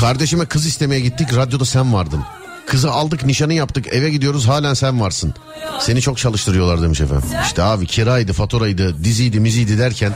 [0.00, 2.24] Kardeşime kız istemeye gittik radyoda sen vardın.
[2.66, 5.34] Kızı aldık nişanı yaptık eve gidiyoruz halen sen varsın.
[5.80, 7.28] Seni çok çalıştırıyorlar demiş efendim.
[7.44, 10.12] İşte abi kiraydı faturaydı diziydi miziydi derken.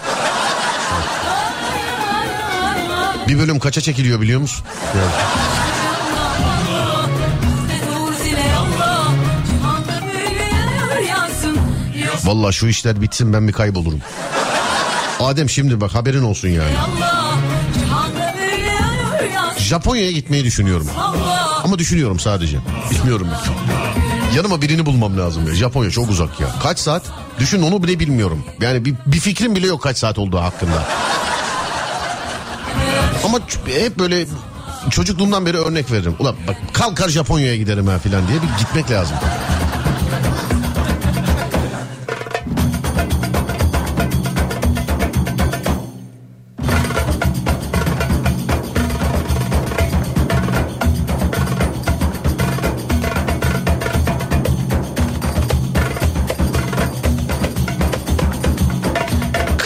[3.28, 4.64] Bir bölüm kaça çekiliyor biliyor musun?
[4.96, 5.12] Yani.
[12.24, 14.00] Vallahi şu işler bitsin ben bir kaybolurum.
[15.20, 16.74] Adem şimdi bak haberin olsun yani.
[19.64, 20.88] Japonya'ya gitmeyi düşünüyorum.
[21.64, 22.58] Ama düşünüyorum sadece.
[22.90, 24.36] Bilmiyorum ben.
[24.36, 25.54] Yanıma birini bulmam lazım ya.
[25.54, 26.46] Japonya çok uzak ya.
[26.62, 27.02] Kaç saat?
[27.38, 28.44] Düşün onu bile bilmiyorum.
[28.60, 30.84] Yani bir, bir fikrim bile yok kaç saat olduğu hakkında.
[33.24, 34.26] Ama hep böyle
[34.90, 36.16] çocukluğumdan beri örnek veririm.
[36.18, 39.16] Ulan bak kalkar Japonya'ya giderim ha filan diye bir gitmek lazım.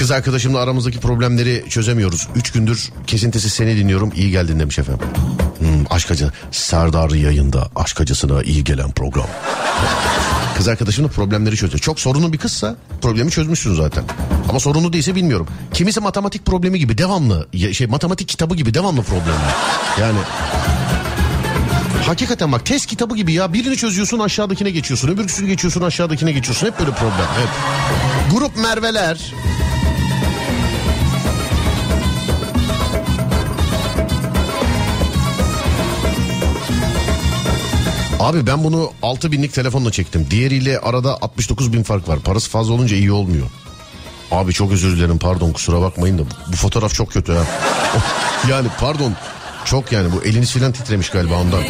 [0.09, 2.29] Kız arkadaşımla aramızdaki problemleri çözemiyoruz.
[2.35, 4.13] Üç gündür kesintisiz seni dinliyorum.
[4.17, 5.07] İyi geldin demiş efendim.
[5.59, 6.33] Hmm, aşk acı.
[6.51, 9.27] Serdar yayında aşk acısına iyi gelen program.
[10.57, 11.81] Kız arkadaşımla problemleri çözüyor.
[11.81, 14.05] Çok sorunlu bir kızsa problemi çözmüşsün zaten.
[14.49, 15.47] Ama sorunlu değilse bilmiyorum.
[15.75, 19.53] Kimisi matematik problemi gibi devamlı şey matematik kitabı gibi devamlı problemli.
[20.01, 20.19] Yani
[22.07, 26.79] Hakikaten bak test kitabı gibi ya birini çözüyorsun aşağıdakine geçiyorsun öbürküsünü geçiyorsun aşağıdakine geçiyorsun hep
[26.79, 27.49] böyle problem hep.
[28.33, 29.35] Grup Merveler
[38.19, 40.27] Abi ben bunu 6 binlik telefonla çektim.
[40.31, 42.19] Diğeriyle arada 69 bin fark var.
[42.19, 43.47] Parası fazla olunca iyi olmuyor.
[44.31, 47.45] Abi çok özür dilerim pardon kusura bakmayın da bu, fotoğraf çok kötü ha.
[48.51, 49.15] yani pardon
[49.65, 51.63] çok yani bu eliniz filan titremiş galiba ondan.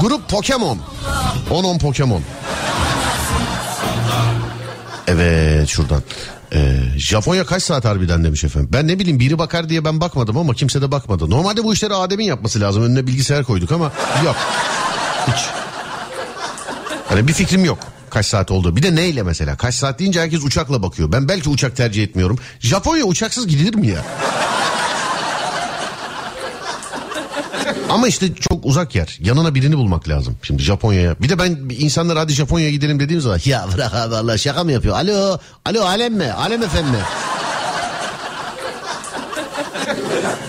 [0.00, 0.78] Grup Pokemon.
[1.50, 2.22] 10-10 Pokemon.
[5.06, 6.02] Evet şuradan.
[6.52, 8.70] Ee, Japonya kaç saat harbiden demiş efendim.
[8.72, 11.30] Ben ne bileyim biri bakar diye ben bakmadım ama kimse de bakmadı.
[11.30, 12.82] Normalde bu işleri Adem'in yapması lazım.
[12.82, 13.92] Önüne bilgisayar koyduk ama
[14.24, 14.36] yok.
[15.26, 15.40] Hiç.
[17.08, 17.78] Hani bir fikrim yok
[18.10, 18.76] kaç saat oldu.
[18.76, 19.56] Bir de neyle mesela?
[19.56, 21.12] Kaç saat deyince herkes uçakla bakıyor.
[21.12, 22.38] Ben belki uçak tercih etmiyorum.
[22.60, 24.04] Japonya uçaksız gidilir mi ya?
[27.90, 29.18] Ama işte çok uzak yer.
[29.20, 30.36] Yanına birini bulmak lazım.
[30.42, 31.16] Şimdi Japonya'ya.
[31.22, 34.72] Bir de ben insanlar hadi Japonya'ya gidelim dediğim zaman ya bırak abi Allah şaka mı
[34.72, 34.94] yapıyor?
[34.94, 36.32] Alo, alo Alem mi?
[36.32, 36.98] Alem efendi mi?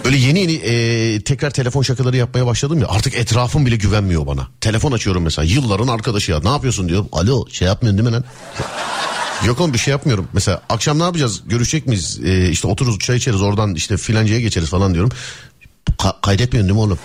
[0.05, 4.47] Böyle yeni yeni e, tekrar telefon şakaları yapmaya başladım ya artık etrafım bile güvenmiyor bana.
[4.61, 7.09] Telefon açıyorum mesela yılların arkadaşı ya ne yapıyorsun diyorum.
[7.11, 8.23] Alo şey yapmıyorsun değil mi lan?
[9.45, 10.27] Yok oğlum bir şey yapmıyorum.
[10.33, 11.41] Mesela akşam ne yapacağız?
[11.45, 12.19] Görüşecek miyiz?
[12.25, 15.11] Ee, işte otururuz çay içeriz oradan işte filancaya geçeriz falan diyorum.
[15.97, 16.99] Ka- kaydetmiyorsun değil mi oğlum?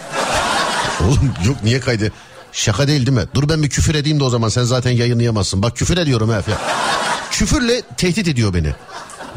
[1.01, 2.13] oğlum yok niye kaydı?
[2.53, 3.25] Şaka değil değil mi?
[3.35, 5.63] Dur ben bir küfür edeyim de o zaman sen zaten yayınlayamazsın.
[5.63, 6.59] Bak küfür ediyorum falan.
[7.31, 8.73] Küfürle tehdit ediyor beni.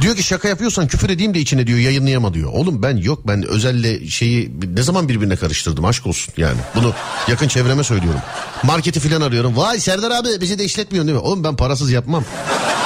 [0.02, 2.50] Diyor ki şaka yapıyorsan küfür edeyim de içine diyor yayınlayama diyor.
[2.54, 6.58] Oğlum ben yok ben özelle şeyi ne zaman birbirine karıştırdım aşk olsun yani.
[6.76, 6.94] Bunu
[7.28, 8.20] yakın çevreme söylüyorum.
[8.64, 9.58] Marketi filan arıyorum.
[9.58, 11.24] Vay Serdar abi bizi de işletmiyorsun değil mi?
[11.28, 12.24] Oğlum ben parasız yapmam.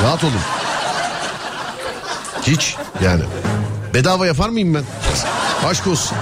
[0.04, 0.34] Rahat olun.
[2.48, 3.24] Hiç yani.
[3.94, 4.84] Bedava yapar mıyım ben?
[5.66, 6.18] Aşk olsun.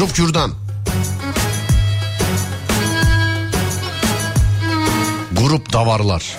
[0.00, 0.52] Grup Kürdan.
[5.32, 6.36] Grup Davarlar.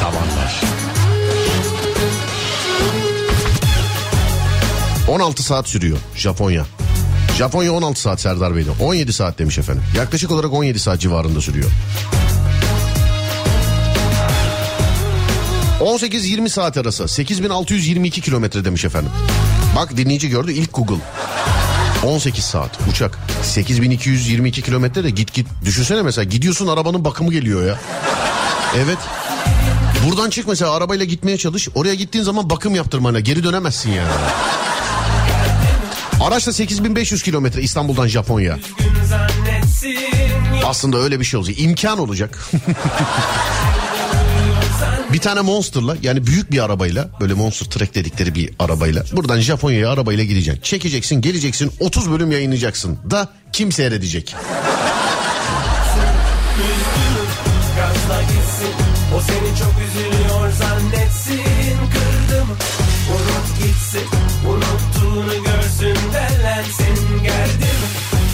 [0.00, 0.60] Davarlar.
[5.08, 6.66] 16 saat sürüyor Japonya.
[7.38, 8.70] Japonya 16 saat Serdar Bey'de.
[8.80, 9.82] 17 saat demiş efendim.
[9.96, 11.70] Yaklaşık olarak 17 saat civarında sürüyor.
[15.80, 19.12] 18-20 saat arası 8622 kilometre demiş efendim.
[19.76, 21.00] Bak dinleyici gördü ilk Google.
[22.04, 27.78] 18 saat uçak 8222 kilometre de git git düşünsene mesela gidiyorsun arabanın bakımı geliyor ya.
[28.76, 28.98] Evet.
[30.06, 31.68] Buradan çık mesela arabayla gitmeye çalış.
[31.74, 34.12] Oraya gittiğin zaman bakım yaptırmana geri dönemezsin yani.
[36.20, 38.58] Araçla 8500 kilometre İstanbul'dan Japonya.
[40.64, 41.60] Aslında öyle bir şey olacak.
[41.60, 42.38] İmkan olacak.
[45.12, 49.90] bir tane Monster'la yani büyük bir arabayla böyle Monster Truck dedikleri bir arabayla buradan Japonya'ya
[49.90, 50.62] arabayla gideceksin.
[50.62, 54.34] Çekeceksin geleceksin 30 bölüm yayınlayacaksın da kim seyredecek?
[59.16, 62.48] O seni çok üzülüyor zannetsin Kırdım
[63.14, 64.08] Unut gitsin
[64.48, 67.80] Unuttuğunu görsün derlensin Geldim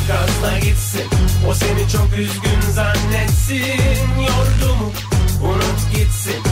[0.09, 1.03] Gazla gitsin
[1.49, 4.93] O seni çok üzgün zannetsin Yordu mu
[5.43, 6.43] Unut gitsin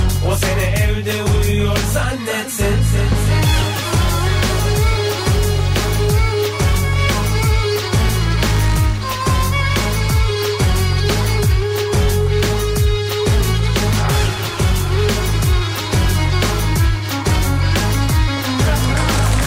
[0.40, 2.76] Seni evde uyuyor zannetsin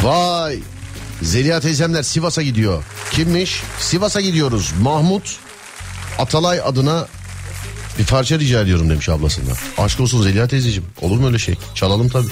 [0.03, 0.59] Vay
[1.21, 2.83] Zeliha teyzemler Sivas'a gidiyor.
[3.11, 3.63] Kimmiş?
[3.79, 4.73] Sivas'a gidiyoruz.
[4.81, 5.37] Mahmut
[6.19, 7.07] Atalay adına
[7.99, 9.55] bir parça rica ediyorum demiş ablasından.
[9.77, 10.85] Aşk olsun Zeliha teyzeciğim.
[11.01, 11.55] Olur mu öyle şey?
[11.75, 12.27] Çalalım tabii.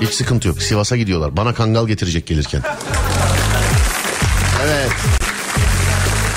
[0.00, 0.62] Hiç sıkıntı yok.
[0.62, 1.36] Sivas'a gidiyorlar.
[1.36, 2.62] Bana kangal getirecek gelirken.
[4.64, 4.90] Evet.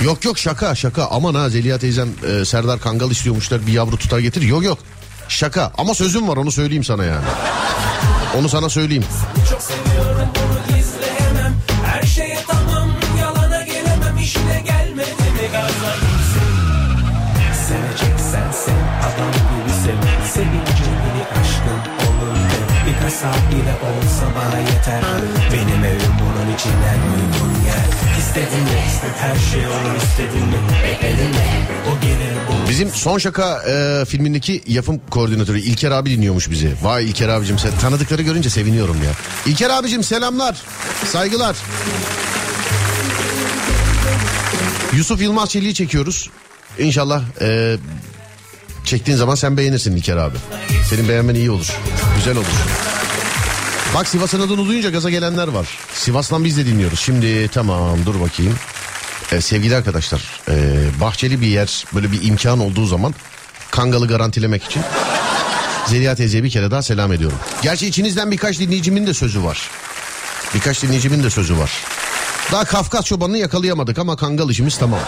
[0.03, 1.07] Yok yok şaka şaka.
[1.07, 4.41] Aman ha Zeliha teyzem e, Serdar Kangal istiyormuşlar bir yavru tutar getir.
[4.41, 4.77] Yok yok.
[5.29, 7.25] Şaka ama sözüm var onu söyleyeyim sana yani.
[8.39, 9.03] Onu sana söyleyeyim.
[9.49, 9.61] Çok
[23.23, 25.03] saat bile olsa bana yeter
[25.53, 27.83] Benim evim bunun için en uygun yer
[28.19, 28.83] İstedin mi
[29.17, 34.63] her şey olur istedin mi Bekledin mi o gelir bu Bizim son şaka e, filmindeki
[34.67, 36.73] yapım koordinatörü İlker abi dinliyormuş bizi.
[36.81, 39.11] Vay İlker abicim sen tanıdıkları görünce seviniyorum ya.
[39.45, 40.61] İlker abicim selamlar,
[41.11, 41.55] saygılar.
[44.93, 46.29] Yusuf Yılmaz Çelik'i çekiyoruz.
[46.79, 47.77] İnşallah e,
[48.85, 50.37] çektiğin zaman sen beğenirsin İlker abi.
[50.89, 51.77] Senin beğenmen iyi olur.
[52.17, 52.47] Güzel olur.
[53.95, 55.67] Bak Sivas'ın adını duyunca gaza gelenler var.
[55.93, 56.99] Sivas'tan biz de dinliyoruz.
[56.99, 58.55] Şimdi tamam dur bakayım.
[59.31, 60.55] Ee, sevgili arkadaşlar e,
[61.01, 63.13] bahçeli bir yer böyle bir imkan olduğu zaman
[63.71, 64.81] kangalı garantilemek için
[65.87, 67.37] Zeliha teyzeye bir kere daha selam ediyorum.
[67.61, 69.69] Gerçi içinizden birkaç dinleyicimin de sözü var.
[70.55, 71.71] Birkaç dinleyicimin de sözü var.
[72.51, 74.99] Daha Kafkas çobanını yakalayamadık ama kangal işimiz tamam.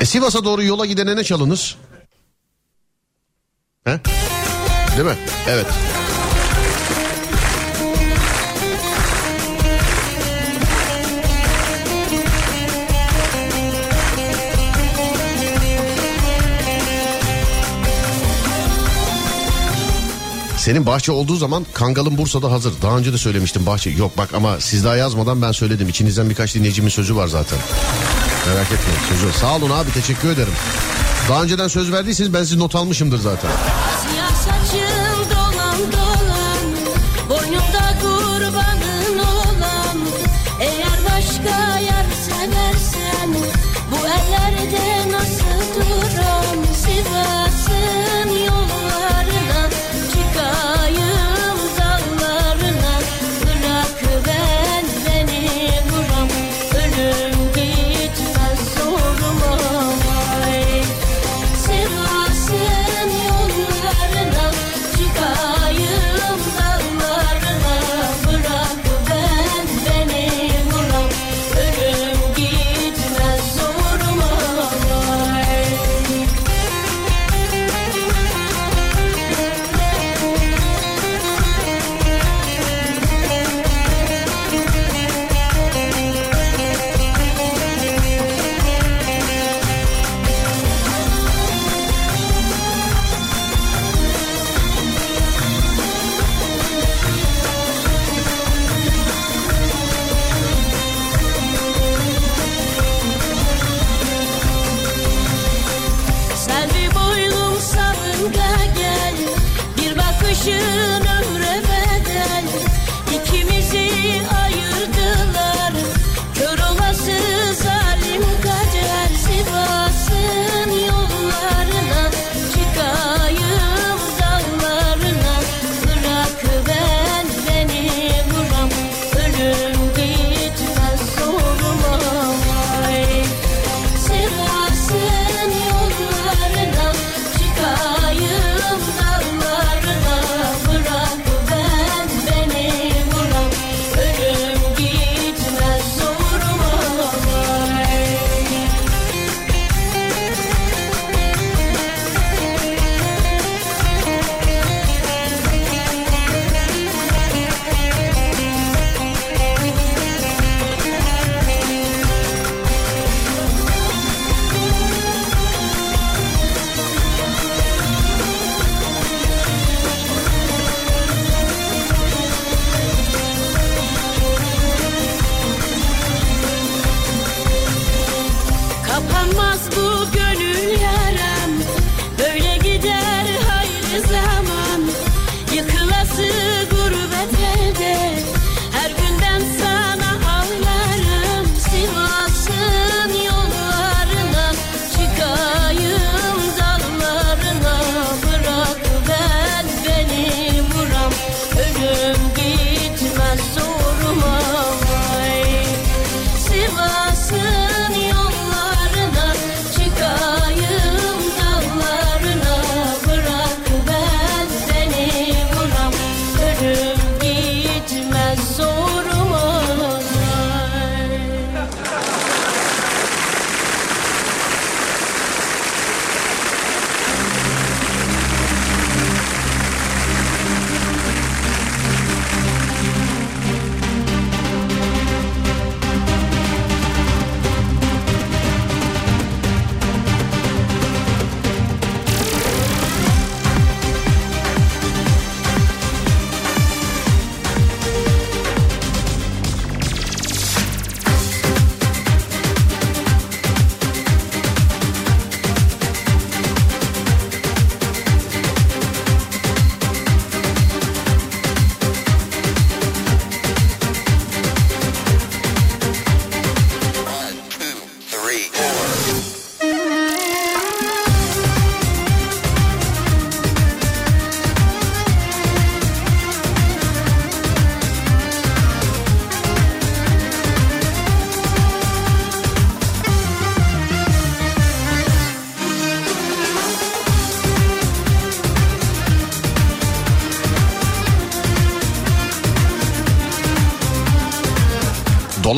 [0.00, 1.76] E, Sivas'a doğru yola gidene ne çalınır?
[3.84, 4.00] He?
[4.96, 5.16] Değil mi?
[5.48, 5.66] Evet.
[20.60, 22.74] Senin bahçe olduğu zaman Kangal'ın Bursa'da hazır.
[22.82, 23.90] Daha önce de söylemiştim bahçe.
[23.90, 25.88] Yok bak ama siz daha yazmadan ben söyledim.
[25.88, 27.58] İçinizden birkaç dinleyicimin sözü var zaten.
[28.46, 29.38] Merak etmeyin sözü.
[29.38, 30.52] Sağ olun abi teşekkür ederim.
[31.28, 33.50] Daha önceden söz verdiyseniz ben sizi not almışımdır zaten.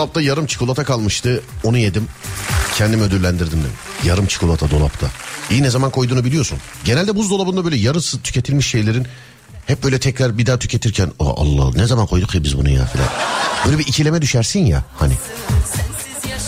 [0.03, 1.43] Dolapta yarım çikolata kalmıştı.
[1.65, 2.07] Onu yedim.
[2.79, 3.73] Kendimi ödüllendirdim dedim.
[4.05, 5.07] Yarım çikolata dolapta.
[5.51, 6.59] İyi ne zaman koyduğunu biliyorsun.
[6.85, 9.07] Genelde buzdolabında böyle yarısı tüketilmiş şeylerin
[9.67, 12.87] hep böyle tekrar bir daha tüketirken "Aa, Allah ne zaman koyduk ya biz bunu ya
[12.87, 13.09] filan.
[13.67, 15.15] Böyle bir ikileme düşersin ya hani.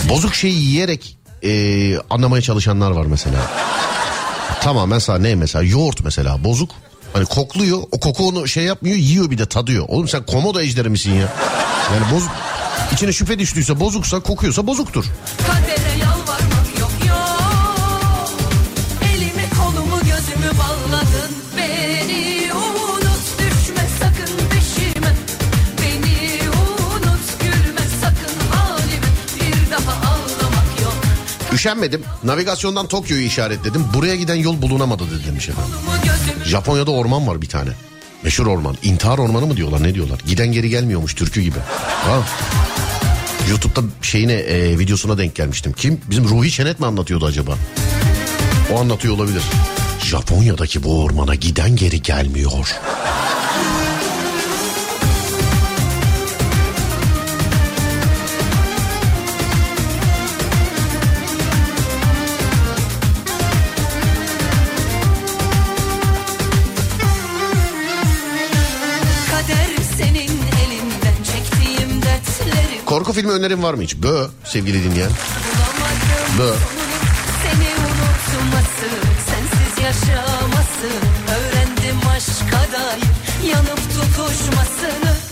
[0.08, 3.38] Bozuk şeyi yiyerek eee, anlamaya çalışanlar var mesela.
[4.62, 6.70] Tamamen sana ne mesela yoğurt mesela bozuk.
[7.12, 9.84] Hani kokluyor o koku onu şey yapmıyor yiyor bir de tadıyor.
[9.88, 11.32] Oğlum sen komodo ejderi misin ya?
[11.94, 12.30] Yani bozuk
[12.92, 15.04] içine şüphe düştüyse bozuksa kokuyorsa bozuktur.
[15.46, 18.30] Kadere yalvarmak yok yok
[19.14, 25.12] Elimi kolumu gözümü bağladın Beni unut düşme sakın peşime
[25.82, 29.06] Beni unut gülme sakın halime
[29.36, 30.96] Bir daha ağlamak yok
[31.52, 32.02] Üşenmedim.
[32.24, 33.84] Navigasyondan Tokyo'yu işaretledim.
[33.94, 35.72] Buraya giden yol bulunamadı dedi demiş efendim.
[36.44, 37.70] Japonya'da orman var bir tane.
[38.24, 38.76] Meşhur orman.
[38.82, 40.18] İntihar ormanı mı diyorlar ne diyorlar?
[40.26, 41.58] Giden geri gelmiyormuş türkü gibi.
[42.04, 42.22] Ha.
[43.50, 45.72] YouTube'da şeyine e, videosuna denk gelmiştim.
[45.72, 46.00] Kim?
[46.10, 47.54] Bizim Ruhi Çenet mi anlatıyordu acaba?
[48.72, 49.42] O anlatıyor olabilir.
[50.02, 52.74] Japonya'daki bu ormana giden geri gelmiyor.
[72.94, 73.96] Korku filmi önerim var mı hiç?
[73.96, 75.10] Bö sevgili dinleyen.
[76.38, 76.54] Bö.
[79.84, 80.88] Yaşaması
[81.36, 83.02] Öğrendim aşka dair
[83.50, 85.23] yanıp tutuşmasını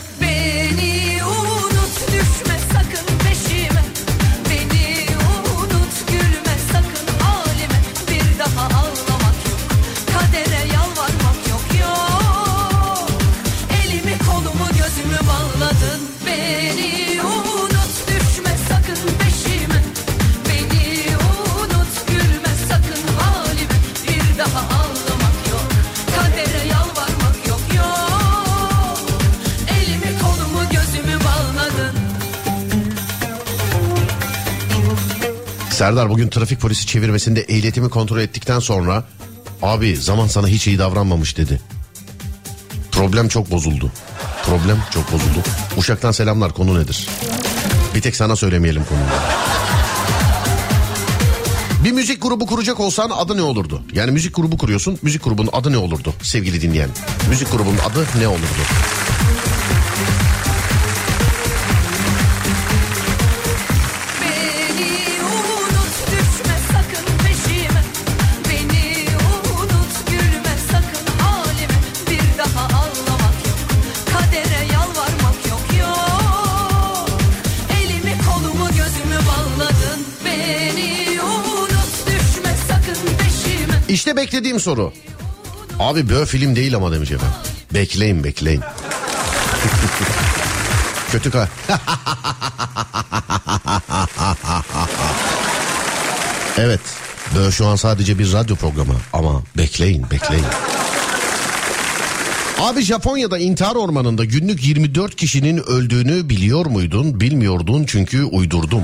[35.82, 39.04] Serdar bugün trafik polisi çevirmesinde ehliyetimi kontrol ettikten sonra
[39.62, 41.60] abi zaman sana hiç iyi davranmamış dedi.
[42.92, 43.92] Problem çok bozuldu.
[44.46, 45.42] Problem çok bozuldu.
[45.76, 47.08] Uşak'tan selamlar konu nedir?
[47.94, 49.06] Bir tek sana söylemeyelim konuyu.
[51.84, 53.82] Bir müzik grubu kuracak olsan adı ne olurdu?
[53.92, 54.98] Yani müzik grubu kuruyorsun.
[55.02, 56.90] Müzik grubunun adı ne olurdu sevgili dinleyen?
[57.28, 58.62] Müzik grubunun adı ne olurdu?
[84.22, 84.92] Beklediğim soru.
[85.78, 87.36] Abi bö film değil ama demiş efendim.
[87.74, 88.60] Bekleyin bekleyin.
[91.12, 91.48] Kötü ka.
[96.58, 96.80] evet.
[97.36, 100.44] Bö şu an sadece bir radyo programı ama bekleyin bekleyin.
[102.60, 107.20] Abi Japonya'da intihar ormanında günlük 24 kişinin öldüğünü biliyor muydun?
[107.20, 108.82] Bilmiyordun çünkü uydurdum.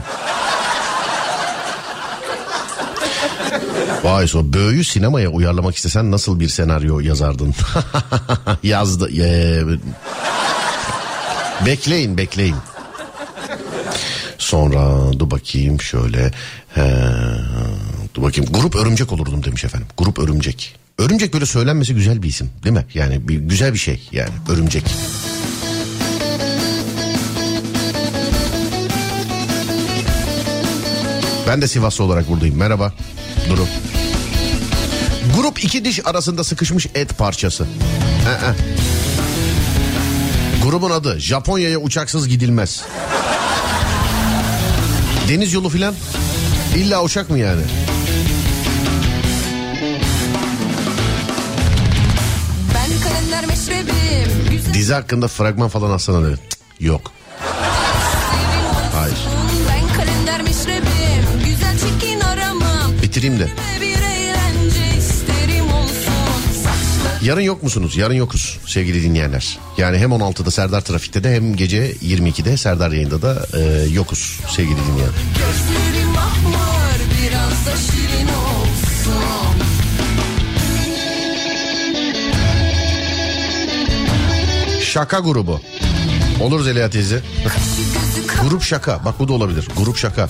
[4.04, 7.54] Vay so Böğü sinemaya uyarlamak istesen nasıl bir senaryo yazardın?
[8.62, 9.10] Yazdı.
[9.22, 9.62] Ee,
[11.66, 12.56] bekleyin bekleyin.
[14.38, 16.30] Sonra dur bakayım şöyle.
[16.74, 17.04] He,
[18.14, 18.52] dur bakayım.
[18.52, 19.88] Grup örümcek olurdum demiş efendim.
[19.98, 20.76] Grup örümcek.
[20.98, 22.86] Örümcek böyle söylenmesi güzel bir isim değil mi?
[22.94, 24.84] Yani bir, güzel bir şey yani örümcek.
[31.48, 32.56] Ben de Sivaslı olarak buradayım.
[32.56, 32.92] Merhaba.
[33.48, 33.66] Duru.
[35.36, 37.66] Grup iki diş arasında sıkışmış et parçası.
[38.26, 38.78] Ee.
[40.62, 42.82] Grubun adı Japonya'ya uçaksız gidilmez.
[45.28, 45.94] Deniz yolu filan.
[46.76, 47.62] İlla uçak mı yani?
[54.74, 56.38] Dizi hakkında fragman falan atsana dedi.
[56.80, 57.12] Yok.
[63.18, 63.48] Bitireyim de.
[67.22, 67.96] Yarın yok musunuz?
[67.96, 69.58] Yarın yokuz sevgili dinleyenler.
[69.78, 74.76] Yani hem 16'da Serdar Trafik'te de hem gece 22'de Serdar yayında da e, yokuz sevgili
[74.76, 75.14] dinleyenler.
[84.82, 85.60] Şaka grubu.
[86.40, 87.22] Olur Zeliha teyze.
[88.42, 89.04] Grup şaka.
[89.04, 89.68] Bak bu da olabilir.
[89.76, 90.28] Grup şaka.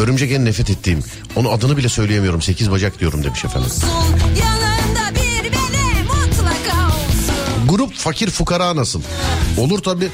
[0.00, 1.04] Örümcek en nefret ettiğim.
[1.36, 2.42] Onun adını bile söyleyemiyorum.
[2.42, 3.70] Sekiz bacak diyorum demiş efendim.
[7.68, 9.02] Grup fakir fukara nasıl?
[9.58, 10.08] Olur tabi.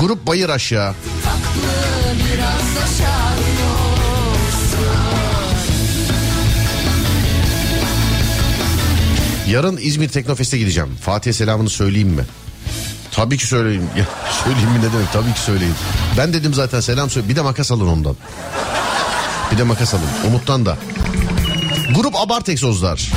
[0.00, 0.94] Grup bayır aşağı.
[9.48, 10.90] Yarın İzmir Teknofest'e gideceğim.
[11.00, 12.24] Fatih'e selamını söyleyeyim mi?
[13.16, 13.90] Tabii ki söyleyeyim.
[13.96, 14.04] Ya,
[14.44, 15.12] söyleyeyim mi ne demek?
[15.12, 15.74] Tabii ki söyleyeyim.
[16.18, 17.28] Ben dedim zaten selam söyle.
[17.28, 18.16] Bir de makas alın ondan.
[19.52, 20.08] Bir de makas alın.
[20.26, 20.76] Umut'tan da.
[21.94, 23.10] Grup Abart Egzozlar.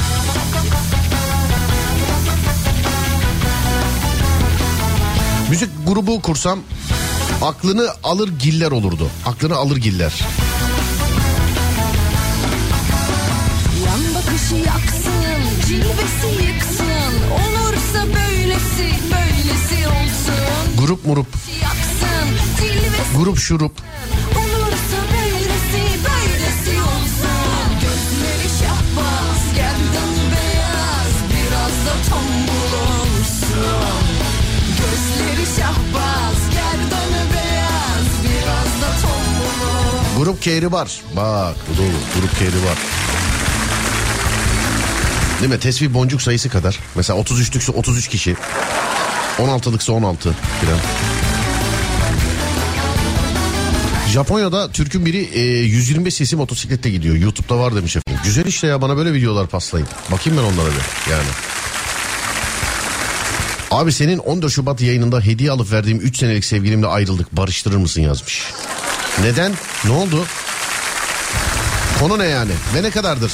[5.50, 6.60] Müzik grubu kursam
[7.42, 9.10] aklını alır giller olurdu.
[9.26, 10.14] Aklını alır giller.
[13.86, 17.14] Yan bakışı yaksın, cilvesi yıksın.
[17.34, 19.67] Olursa böylesi, böylesi.
[20.78, 21.28] Grup murup.
[23.18, 23.72] Grup şurup.
[40.18, 41.02] Grup keyri var.
[41.16, 41.92] Bak bu olur.
[42.20, 42.78] Grup keyri var.
[45.40, 45.60] Değil mi?
[45.60, 46.80] Tesbih boncuk sayısı kadar.
[46.96, 48.36] Mesela 33'lükse 33 kişi.
[49.38, 50.80] 16'lıksa 16 filan.
[54.10, 57.16] Japonya'da Türk'ün biri e, 125 cc motosiklette gidiyor.
[57.16, 58.22] YouTube'da var demiş efendim.
[58.24, 59.88] Güzel işte ya bana böyle videolar paslayın.
[60.12, 61.28] Bakayım ben onlara bir yani.
[63.72, 67.32] Abi senin 14 Şubat yayınında hediye alıp verdiğim 3 senelik sevgilimle ayrıldık.
[67.32, 68.44] Barıştırır mısın yazmış.
[69.22, 69.54] Neden?
[69.86, 70.26] Ne oldu?
[72.00, 72.52] Konu ne yani?
[72.76, 73.32] Ve ne kadardır?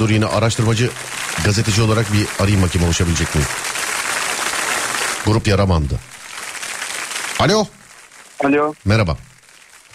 [0.00, 0.90] Dur yine araştırmacı
[1.44, 3.48] gazeteci olarak bir arayayım bakayım ulaşabilecek miyim?
[5.26, 5.94] Grup Yaramandı.
[7.38, 7.66] Alo.
[8.44, 9.16] Alo, Merhaba.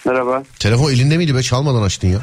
[0.05, 0.43] merhaba.
[0.59, 1.43] Telefon elinde miydi be?
[1.43, 2.19] Çalmadan açtın ya.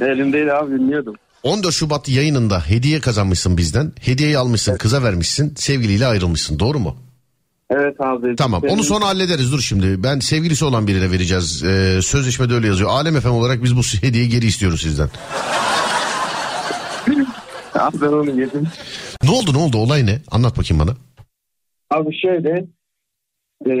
[0.00, 1.14] Elimdeydi abi dinliyordum.
[1.42, 3.92] 14 Şubat yayınında hediye kazanmışsın bizden.
[4.00, 5.54] Hediyeyi almışsın, kıza vermişsin.
[5.56, 6.58] Sevgiliyle ayrılmışsın.
[6.58, 6.96] Doğru mu?
[7.70, 8.36] Evet abi.
[8.36, 8.62] Tamam.
[8.68, 9.52] Onu sonra hallederiz.
[9.52, 10.02] Dur şimdi.
[10.02, 11.62] Ben sevgilisi olan birine vereceğiz.
[11.64, 12.90] Ee, sözleşmede öyle yazıyor.
[12.90, 15.08] Alem efem olarak biz bu hediyeyi geri istiyoruz sizden.
[17.74, 18.66] Abi ben onu yedim.
[19.22, 19.78] Ne oldu ne oldu?
[19.78, 20.18] Olay ne?
[20.30, 20.96] Anlat bakayım bana.
[21.90, 22.50] Abi şöyle.
[23.66, 23.72] E,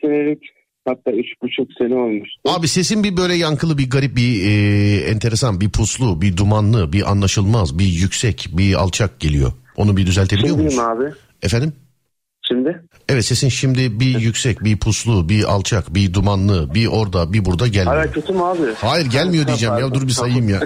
[0.00, 0.42] senelik
[0.88, 2.40] hatta üç buçuk sene olmuştu.
[2.48, 7.10] Abi sesin bir böyle yankılı bir garip bir e, enteresan bir puslu bir dumanlı bir
[7.10, 9.52] anlaşılmaz bir yüksek bir alçak geliyor.
[9.76, 10.76] Onu bir düzeltebiliyor Şimdi muyuz?
[10.76, 11.04] mi abi?
[11.42, 11.72] Efendim?
[12.48, 12.82] Şimdi?
[13.08, 17.66] Evet sesin şimdi bir yüksek bir puslu bir alçak bir dumanlı bir orada bir burada
[17.66, 17.96] gelmiyor.
[17.96, 18.74] Hala kötü mü abi?
[18.76, 20.60] Hayır gelmiyor diyeceğim ya dur bir sayayım ya.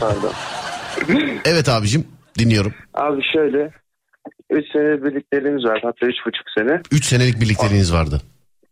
[0.00, 0.32] Pardon.
[1.44, 2.04] Evet abicim
[2.38, 2.74] dinliyorum.
[2.94, 3.70] Abi şöyle.
[4.50, 5.80] Üç sene birlikteliğimiz var.
[5.82, 6.80] Hatta üç buçuk sene.
[6.90, 8.20] 3 senelik birlikteliğiniz vardı.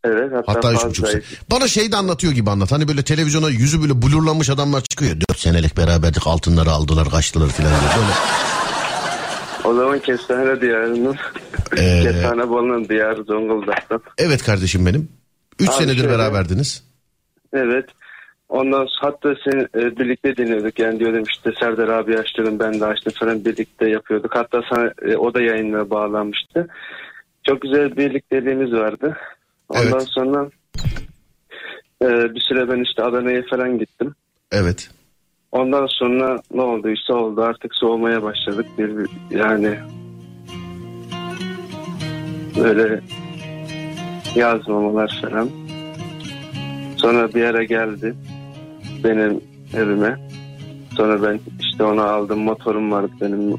[0.04, 1.22] Evet hatta, Hatta üç buçuk sene.
[1.50, 2.72] Bana şey de anlatıyor gibi anlat.
[2.72, 5.16] Hani böyle televizyona yüzü böyle blurlanmış adamlar çıkıyor.
[5.30, 7.90] 4 senelik beraberdik altınları aldılar kaçtılar filan diye.
[7.96, 8.12] Böyle.
[9.64, 11.16] O zaman Kestane Diyarı'nın
[11.76, 14.00] Ee, Kestane Bolu'nun diyarı Zonguldak'tan.
[14.18, 15.08] Evet kardeşim benim.
[15.58, 16.84] 3 Abi senedir şöyle- beraberdiniz.
[17.52, 17.84] Evet.
[18.50, 20.78] Ondan sonra hatta seni e, birlikte dinliyorduk.
[20.78, 24.34] Yani diyordum işte Serdar abi açtırdım ben de açtım falan birlikte yapıyorduk.
[24.34, 26.68] Hatta sana e, o da yayınla bağlanmıştı.
[27.46, 29.16] Çok güzel bir birlikteliğimiz vardı.
[29.68, 30.08] Ondan Evet.
[30.08, 30.50] sonra
[32.02, 34.14] e, bir süre ben işte Adana'ya falan gittim.
[34.52, 34.90] Evet.
[35.52, 38.66] Ondan sonra ne olduysa oldu artık soğumaya başladık.
[38.78, 39.74] Bir, bir- yani
[42.64, 43.00] böyle
[44.34, 45.48] yazmamalar falan.
[46.96, 48.14] Sonra bir ara geldi
[49.04, 49.40] benim
[49.74, 50.16] evime.
[50.96, 53.56] Sonra ben işte onu aldım motorum vardı benim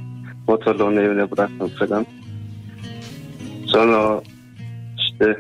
[0.48, 2.06] motorla onu evine bıraktım falan.
[3.66, 4.24] Sonra o
[4.98, 5.40] işte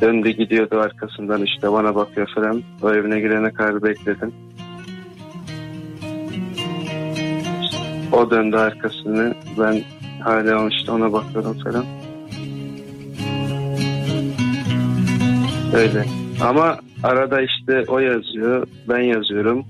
[0.00, 2.62] döndü gidiyordu arkasından işte bana bakıyor falan.
[2.82, 4.32] O evine girene kadar bekledim.
[8.12, 9.34] O döndü arkasını.
[9.58, 9.82] Ben
[10.20, 11.84] hala işte ona bakıyorum falan.
[15.74, 16.27] Öyle.
[16.40, 19.64] Ama arada işte o yazıyor, ben yazıyorum.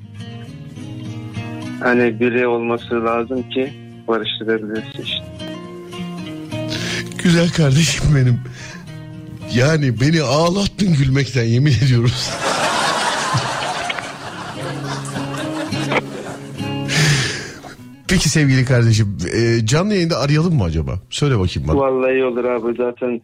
[1.82, 3.72] Hani biri olması lazım ki
[4.08, 5.24] barıştırabilirsin işte.
[7.22, 8.40] Güzel kardeşim benim.
[9.54, 12.30] Yani beni ağlattın gülmekten yemin ediyoruz.
[18.08, 20.92] Peki sevgili kardeşim e, canlı yayında arayalım mı acaba?
[21.10, 21.76] Söyle bakayım bana.
[21.76, 23.20] Vallahi olur abi zaten.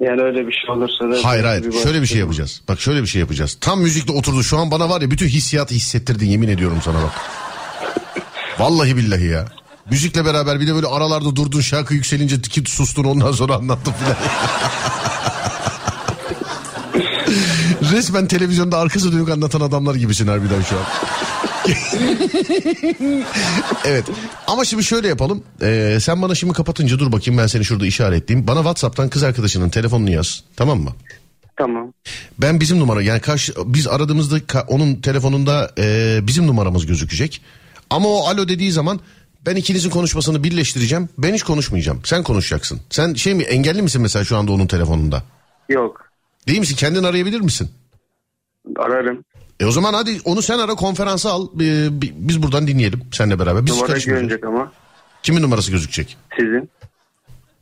[0.00, 1.28] Yani öyle bir şey olursa da...
[1.28, 2.62] Hayır hayır Bir şöyle bir şey yapacağız.
[2.68, 3.58] Bak şöyle bir şey yapacağız.
[3.60, 7.12] Tam müzikle oturdu şu an bana var ya bütün hissiyatı hissettirdin yemin ediyorum sana bak.
[8.58, 9.44] Vallahi billahi ya.
[9.90, 14.16] Müzikle beraber bir de böyle aralarda durdun şarkı yükselince tikit sustun ondan sonra anlattın filan.
[17.92, 20.84] Resmen televizyonda arkası dönük anlatan adamlar gibisin harbiden şu an.
[23.84, 24.04] evet
[24.46, 25.42] ama şimdi şöyle yapalım.
[25.62, 28.46] Ee, sen bana şimdi kapatınca dur bakayım ben seni şurada işaretleyeyim.
[28.46, 30.92] Bana Whatsapp'tan kız arkadaşının telefonunu yaz tamam mı?
[31.56, 31.92] Tamam.
[32.38, 37.42] Ben bizim numara yani karşı biz aradığımızda ka- onun telefonunda e, bizim numaramız gözükecek.
[37.90, 39.00] Ama o alo dediği zaman
[39.46, 41.08] ben ikinizin konuşmasını birleştireceğim.
[41.18, 42.00] Ben hiç konuşmayacağım.
[42.04, 42.80] Sen konuşacaksın.
[42.90, 45.22] Sen şey mi engelli misin mesela şu anda onun telefonunda?
[45.68, 46.10] Yok.
[46.48, 46.76] Değil misin?
[46.76, 47.70] Kendin arayabilir misin?
[48.76, 49.24] Ararım.
[49.60, 51.48] E o zaman hadi onu sen ara konferansa al.
[51.60, 53.66] Ee, bi- biz buradan dinleyelim seninle beraber.
[53.66, 54.72] Biz Numara görünecek ama.
[55.22, 56.16] Kimin numarası gözükecek?
[56.38, 56.70] Sizin.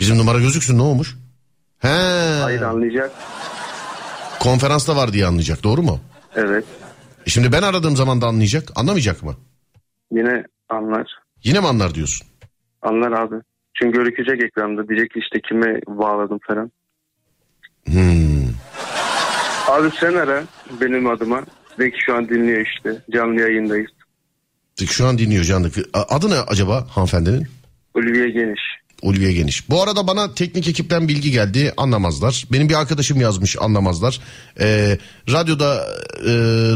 [0.00, 1.16] Bizim numara gözüksün ne olmuş?
[1.78, 1.88] He.
[2.42, 3.10] Hayır anlayacak.
[4.40, 6.00] Konferansta var diye anlayacak doğru mu?
[6.36, 6.64] Evet.
[7.26, 8.68] E şimdi ben aradığım zaman da anlayacak.
[8.76, 9.36] Anlamayacak mı?
[10.12, 11.06] Yine anlar.
[11.44, 12.26] Yine mi anlar diyorsun?
[12.82, 13.34] Anlar abi.
[13.74, 14.88] Çünkü gözükecek ekranda.
[14.88, 16.70] Diyecek ki işte kime bağladım falan.
[17.86, 18.48] Hmm.
[19.68, 20.42] Abi sen ara
[20.80, 21.42] benim adıma.
[21.78, 23.02] De ki şu an dinliyor işte.
[23.12, 23.90] Canlı yayındayız.
[24.86, 25.70] Şu an dinliyor canlı.
[25.94, 27.46] Adı ne acaba hanımefendinin?
[27.94, 28.60] Ulviye Geniş.
[29.02, 29.70] Ulviye Geniş.
[29.70, 32.44] Bu arada bana teknik ekipten bilgi geldi anlamazlar.
[32.52, 34.20] Benim bir arkadaşım yazmış anlamazlar.
[34.60, 34.98] Ee,
[35.28, 35.86] radyoda
[36.20, 36.30] e,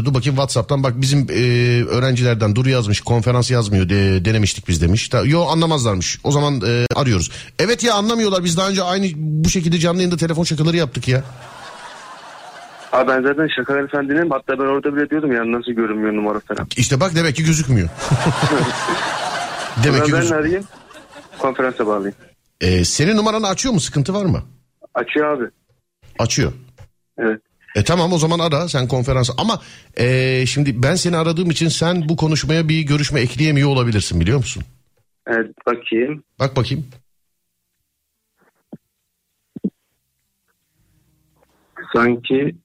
[0.05, 1.43] dur bakayım Whatsapp'tan bak bizim e,
[1.83, 5.09] öğrencilerden Dur yazmış konferans yazmıyor de, denemiştik biz demiş.
[5.09, 7.31] Ta, yo anlamazlarmış o zaman e, arıyoruz.
[7.59, 11.23] Evet ya anlamıyorlar biz daha önce aynı bu şekilde canlı yayında telefon şakaları yaptık ya.
[12.91, 16.67] Abi ben zaten Şakalar Efendi'nin hatta ben orada bile diyordum ya nasıl görünmüyor numara falan.
[16.77, 17.89] İşte bak demek ki gözükmüyor.
[19.83, 20.39] demek ki ben gözükmüyor.
[20.43, 20.63] arayayım
[21.39, 22.15] konferansa bağlayayım.
[22.61, 24.43] Ee, senin numaranı açıyor mu sıkıntı var mı?
[24.93, 25.45] Açıyor abi.
[26.19, 26.53] Açıyor.
[27.17, 27.41] Evet.
[27.75, 29.61] E tamam o zaman ara sen konferans ama
[29.97, 34.63] e, şimdi ben seni aradığım için sen bu konuşmaya bir görüşme ekleyemiyor olabilirsin biliyor musun?
[35.27, 36.23] Evet bakayım.
[36.39, 36.87] Bak bakayım.
[41.93, 42.55] Sanki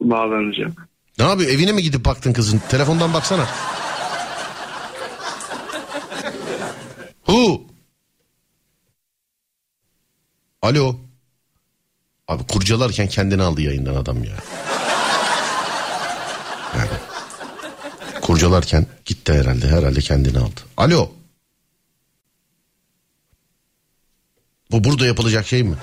[0.00, 0.88] bağlanacak.
[1.18, 3.46] Ne yapıyor evine mi gidip baktın kızın telefondan baksana.
[7.22, 7.66] Hu.
[10.62, 10.96] Alo.
[12.28, 14.34] Abi kurcalarken kendini aldı yayından adam ya.
[16.78, 16.90] Yani.
[18.20, 20.60] Kurcalarken gitti herhalde herhalde kendini aldı.
[20.76, 21.10] Alo.
[24.70, 25.76] Bu burada yapılacak şey mi?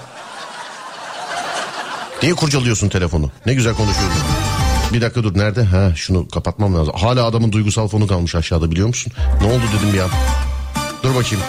[2.24, 3.32] Niye kurcalıyorsun telefonu?
[3.46, 4.18] Ne güzel konuşuyoruz.
[4.94, 5.64] Bir dakika dur nerede?
[5.64, 6.94] Ha şunu kapatmam lazım.
[6.98, 9.14] Hala adamın duygusal fonu kalmış aşağıda biliyor musun?
[9.42, 10.10] Ne oldu dedim bir an.
[11.04, 11.44] Dur bakayım.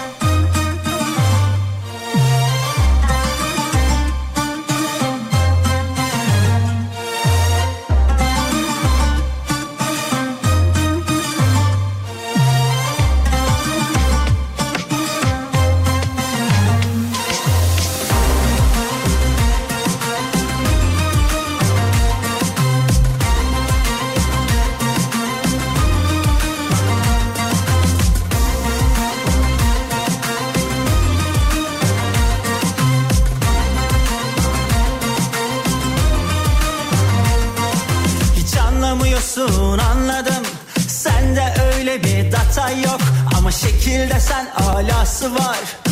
[44.84, 45.83] Alası var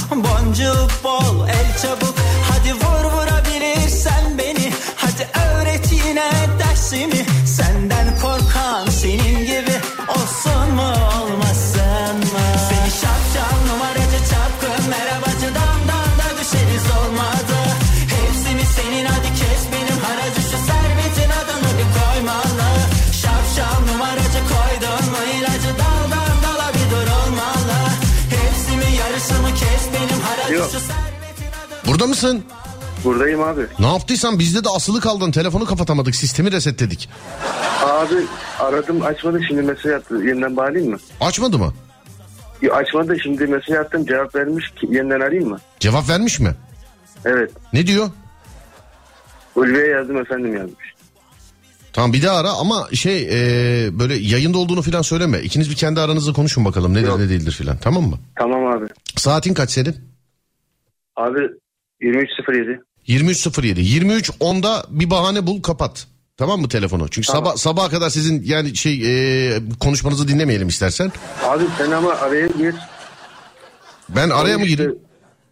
[32.03, 32.45] Burada mısın?
[33.05, 33.67] Buradayım abi.
[33.79, 35.31] Ne yaptıysan bizde de asılı kaldın.
[35.31, 36.15] Telefonu kapatamadık.
[36.15, 37.09] Sistemi resetledik.
[37.83, 38.15] Abi
[38.59, 40.15] aradım açmadı şimdi mesaj attı.
[40.15, 40.99] Yeniden bağlayayım mı?
[41.21, 41.75] Açmadı mı?
[42.63, 45.59] Yo, açmadı şimdi mesaj attım cevap vermiş yeniden arayayım mı?
[45.81, 46.55] Cevap vermiş mi?
[47.25, 47.51] Evet.
[47.73, 48.11] Ne diyor?
[49.57, 50.95] Ulviye yazdım efendim yazmış.
[51.93, 55.41] Tamam bir daha ara ama şey e, böyle yayında olduğunu falan söyleme.
[55.41, 57.19] İkiniz bir kendi aranızda konuşun bakalım nedir Yok.
[57.19, 58.19] ne değildir filan tamam mı?
[58.39, 58.87] Tamam abi.
[59.17, 59.97] Saatin kaç senin?
[61.17, 61.62] Abi
[62.03, 62.79] 23.07.
[63.09, 63.81] 23.07.
[63.81, 66.07] 23.10'da bir bahane bul kapat.
[66.37, 67.09] Tamam mı telefonu?
[67.11, 69.03] Çünkü sabah sabaha kadar sizin yani şey
[69.57, 71.13] e, konuşmanızı dinlemeyelim istersen.
[71.45, 72.75] Abi sen ama araya gir.
[74.09, 74.99] Ben araya mı gireyim?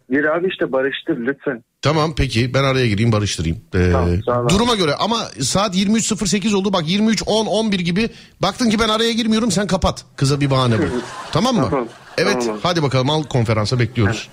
[0.09, 1.63] Gir abi işte barıştır lütfen.
[1.81, 3.57] Tamam peki ben araya gireyim barıştırayım.
[3.75, 4.49] Ee, Tamam, abi.
[4.53, 8.09] duruma göre ama saat 23.08 oldu bak 23 10 11 gibi
[8.41, 10.05] baktın ki ben araya girmiyorum sen kapat.
[10.15, 10.83] Kıza bir bahane bul.
[11.31, 11.67] tamam mı?
[11.69, 11.87] Tamam,
[12.17, 12.59] Evet tamam.
[12.63, 14.29] hadi bakalım al konferansa bekliyoruz.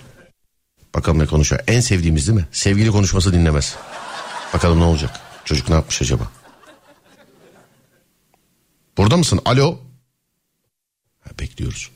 [0.95, 1.61] Bakalım ne konuşuyor.
[1.67, 2.45] En sevdiğimiz değil mi?
[2.51, 3.77] Sevgili konuşması dinlemez.
[4.53, 5.11] Bakalım ne olacak?
[5.45, 6.23] Çocuk ne yapmış acaba?
[8.97, 9.39] Burada mısın?
[9.45, 9.79] Alo.
[11.19, 11.91] Ha, bekliyoruz.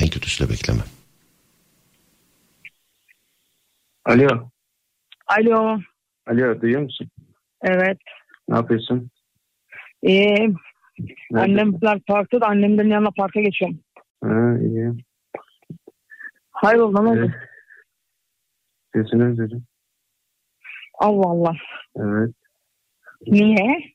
[0.00, 0.80] En kötüsü de bekleme.
[4.04, 4.50] Alo.
[5.26, 5.78] Alo.
[6.26, 7.10] Alo duyuyor musun?
[7.62, 7.98] Evet.
[8.48, 9.10] Ne yapıyorsun?
[10.02, 11.40] Ee, Nerede?
[11.40, 13.78] annemler parkta da annemlerin yanına parka geçiyorum.
[14.24, 15.04] Ha iyi.
[16.60, 17.18] Hayrola ne oldu?
[17.18, 17.30] Evet.
[18.94, 19.66] Sesini özledim.
[20.98, 21.56] Allah Allah.
[21.96, 22.34] Evet.
[23.26, 23.94] Niye?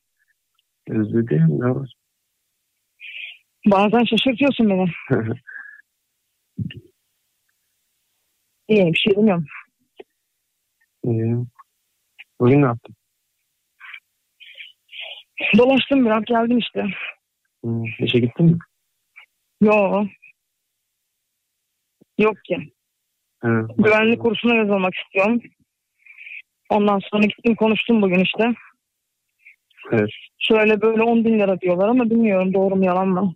[0.88, 1.60] Özledim.
[1.60, 1.94] Ne var?
[3.66, 4.86] Bazen şaşırtıyorsun beni.
[8.68, 9.46] İyi bir şey demiyorum.
[11.04, 11.36] iyi.
[12.40, 12.94] Bugün ne yaptın?
[15.58, 16.84] Dolaştım biraz geldim işte.
[17.64, 18.58] Hı, işe gittin mi?
[19.60, 20.06] Yo.
[22.18, 22.72] Yok ki.
[23.38, 23.66] Ha.
[23.78, 25.42] Güvenlik kursuna yazılmak istiyorum.
[26.70, 28.54] Ondan sonra gittim konuştum bugün işte.
[29.92, 30.10] Evet.
[30.38, 33.34] Şöyle böyle 10 bin lira diyorlar ama bilmiyorum doğru mu yalan mı.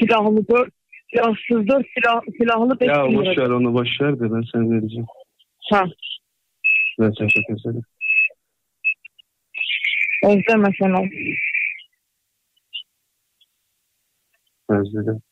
[0.00, 0.70] Silahlı 4,
[1.10, 3.42] silahsız 4, silah, silahlı 5 Ya bin lira.
[3.44, 5.06] ver onu boş ver de ben sana vereceğim.
[5.70, 5.84] Ha,
[7.00, 7.82] Ben sana çok özledim.
[10.24, 11.06] özleme sen ol.
[14.68, 15.22] Özledim.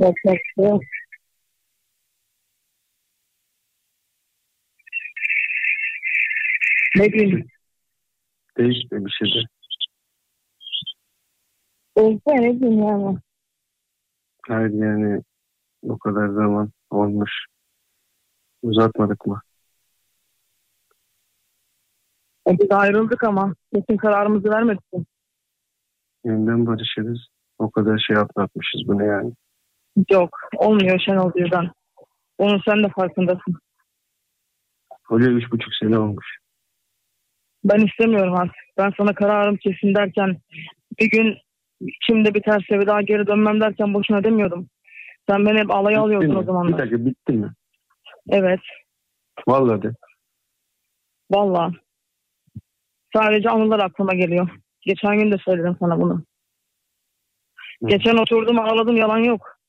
[0.00, 0.14] Yok
[0.56, 0.82] yok.
[6.96, 7.46] Ne bileyim.
[8.58, 9.46] Değişti bir şey de.
[11.94, 13.18] Olsa ne bileyim yani.
[14.48, 15.22] Hayır yani
[15.82, 17.30] o kadar zaman olmuş.
[18.62, 19.40] Uzatmadık mı?
[22.48, 23.54] E biz ayrıldık ama.
[23.74, 24.84] Kesin kararımızı vermedik.
[26.24, 27.18] Yeniden barışırız.
[27.58, 29.32] O kadar şey atlatmışız bu ne yani?
[30.10, 30.38] Yok.
[30.56, 31.70] Olmuyor Şenol birden.
[32.38, 33.54] Onun sen de farkındasın.
[35.10, 36.38] Öyle üç buçuk sene olmuş.
[37.64, 38.56] Ben istemiyorum artık.
[38.78, 40.36] Ben sana kararım kesin derken
[41.00, 41.38] bir gün
[41.80, 44.68] içimde bir daha geri dönmem derken boşuna demiyordum.
[45.28, 46.42] Sen beni hep alaya alıyordun Bitti o mi?
[46.42, 46.78] Bir zamanlar.
[46.78, 47.52] dakika bitti mi?
[48.28, 48.60] Evet.
[49.48, 49.92] Vallahi de.
[51.30, 51.74] Vallahi.
[53.16, 54.48] Sadece anılar aklıma geliyor.
[54.80, 56.24] Geçen gün de söyledim sana bunu.
[57.82, 57.86] Hı.
[57.86, 59.59] Geçen oturdum ağladım yalan yok.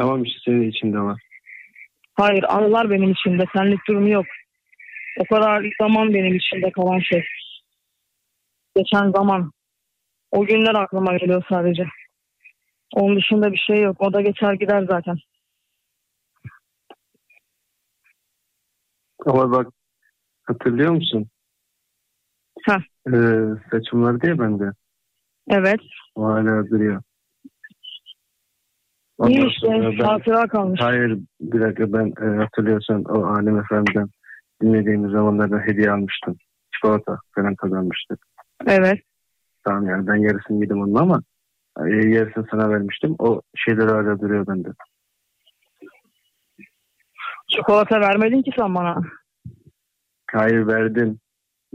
[0.00, 1.22] Tamam işte senin içinde var.
[2.14, 3.44] Hayır anılar benim içimde.
[3.56, 4.26] Senlik durumu yok.
[5.20, 7.24] O kadar zaman benim içimde kalan şey.
[8.76, 9.52] Geçen zaman.
[10.30, 11.84] O günler aklıma geliyor sadece.
[12.94, 13.96] Onun dışında bir şey yok.
[14.00, 15.16] O da geçer gider zaten.
[19.26, 19.66] Ama bak
[20.42, 21.28] hatırlıyor musun?
[22.66, 22.80] Heh.
[23.06, 23.40] Ee,
[23.70, 24.72] saçım vardı ya bende.
[25.48, 25.80] Evet.
[26.14, 27.02] O hala duruyor.
[29.20, 29.68] Ondan İyi işte.
[29.70, 30.80] ben- Hatıra kalmış.
[30.82, 34.08] Hayır bir dakika ben e, hatırlıyorsan o Alem Efendi'den
[34.62, 36.36] dinlediğimiz zamanlarda hediye almıştım.
[36.74, 38.18] Çikolata falan kazanmıştık.
[38.66, 38.98] Evet.
[39.64, 41.22] Tamam yani ben yarısını yedim onun ama
[41.86, 43.14] e, yarısını sana vermiştim.
[43.18, 44.68] O şeyler hala duruyor bende.
[47.48, 48.96] Çikolata vermedin ki sen bana.
[50.32, 51.18] Hayır verdim.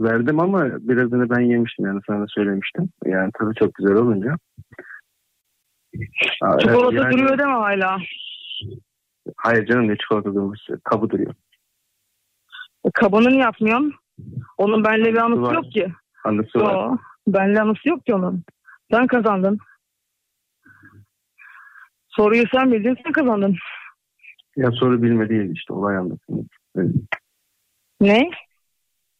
[0.00, 2.88] Verdim ama birazını ben yemiştim yani sana söylemiştim.
[3.04, 4.34] Yani tadı çok güzel olunca.
[6.60, 7.98] Çikolata yani- duruyor deme hala.
[9.36, 10.60] Hayır canım ne çikolata durmuş.
[10.84, 11.34] Kabı duruyor.
[12.84, 13.94] E, Kabını niye yapmıyorsun?
[14.58, 15.54] Onun benimle bir anısı Var.
[15.54, 15.92] yok ki.
[16.24, 16.74] Anısı var.
[16.74, 16.96] Yo,
[17.26, 18.44] benimle anısı yok ki onun.
[18.90, 19.58] Sen kazandın.
[22.08, 23.56] Soruyu sen bildin, sen kazandın.
[24.56, 26.42] Ya soru bilme değil işte olay anlatımı.
[26.76, 26.94] Evet.
[28.00, 28.30] Ne?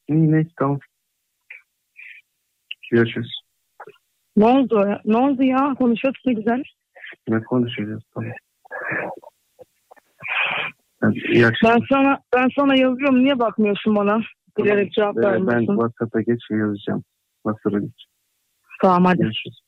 [0.08, 0.78] İyi neyse tamam.
[2.90, 3.40] Görüşürüz.
[4.36, 5.00] Ne oldu?
[5.04, 5.74] Ne oldu ya?
[5.78, 6.62] Konuşuyoruz ne güzel.
[7.28, 8.30] Ne konuşacağız tamam.
[11.64, 13.24] Ben sana ben sana yazıyorum.
[13.24, 14.20] Niye bakmıyorsun bana?
[14.58, 15.66] Bilerek cevap Ee, ben vermiyorsun.
[15.74, 17.02] WhatsApp'a geç yazacağım.
[17.46, 18.04] WhatsApp'a geç.
[18.82, 19.18] Tamam hadi.
[19.18, 19.60] Görüşürüz.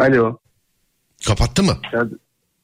[0.00, 0.38] Alo.
[1.26, 1.72] Kapattı mı?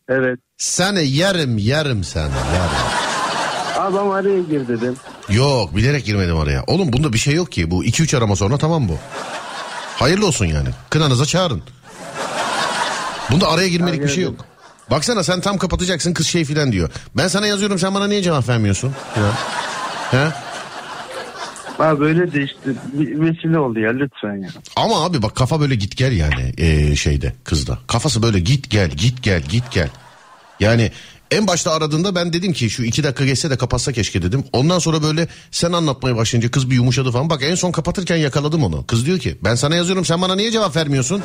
[0.09, 0.39] Evet.
[0.57, 3.06] Seni yerim yerim seni yerim.
[3.87, 4.95] Adam araya gir dedim.
[5.29, 6.65] Yok bilerek girmedim araya.
[6.67, 7.71] Oğlum bunda bir şey yok ki.
[7.71, 8.99] Bu 2-3 arama sonra tamam bu.
[9.97, 10.69] Hayırlı olsun yani.
[10.91, 11.63] Kınanıza çağırın.
[13.31, 14.35] Bunda araya girmelik bir şey yok.
[14.91, 16.91] Baksana sen tam kapatacaksın kız şey filan diyor.
[17.17, 18.93] Ben sana yazıyorum sen bana niye cevap vermiyorsun?
[19.17, 19.33] Ya.
[20.11, 20.33] He?
[21.79, 24.49] Abi böyle de işte bir vesile oldu ya lütfen ya.
[24.77, 27.79] Ama abi bak kafa böyle git gel yani ee, şeyde kızda.
[27.87, 29.89] Kafası böyle git gel git gel git gel.
[30.61, 30.93] Yani
[31.31, 34.45] en başta aradığında ben dedim ki şu iki dakika geçse de kapatsa keşke dedim.
[34.53, 37.31] Ondan sonra böyle sen anlatmaya başlayınca kız bir yumuşadı falan.
[37.31, 38.87] Bak en son kapatırken yakaladım onu.
[38.87, 41.23] Kız diyor ki ben sana yazıyorum sen bana niye cevap vermiyorsun?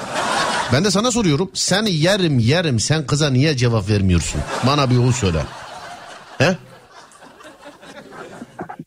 [0.73, 1.49] Ben de sana soruyorum.
[1.53, 4.41] Sen yerim yerim sen kıza niye cevap vermiyorsun?
[4.67, 5.41] Bana bir onu söyle.
[6.37, 6.57] He?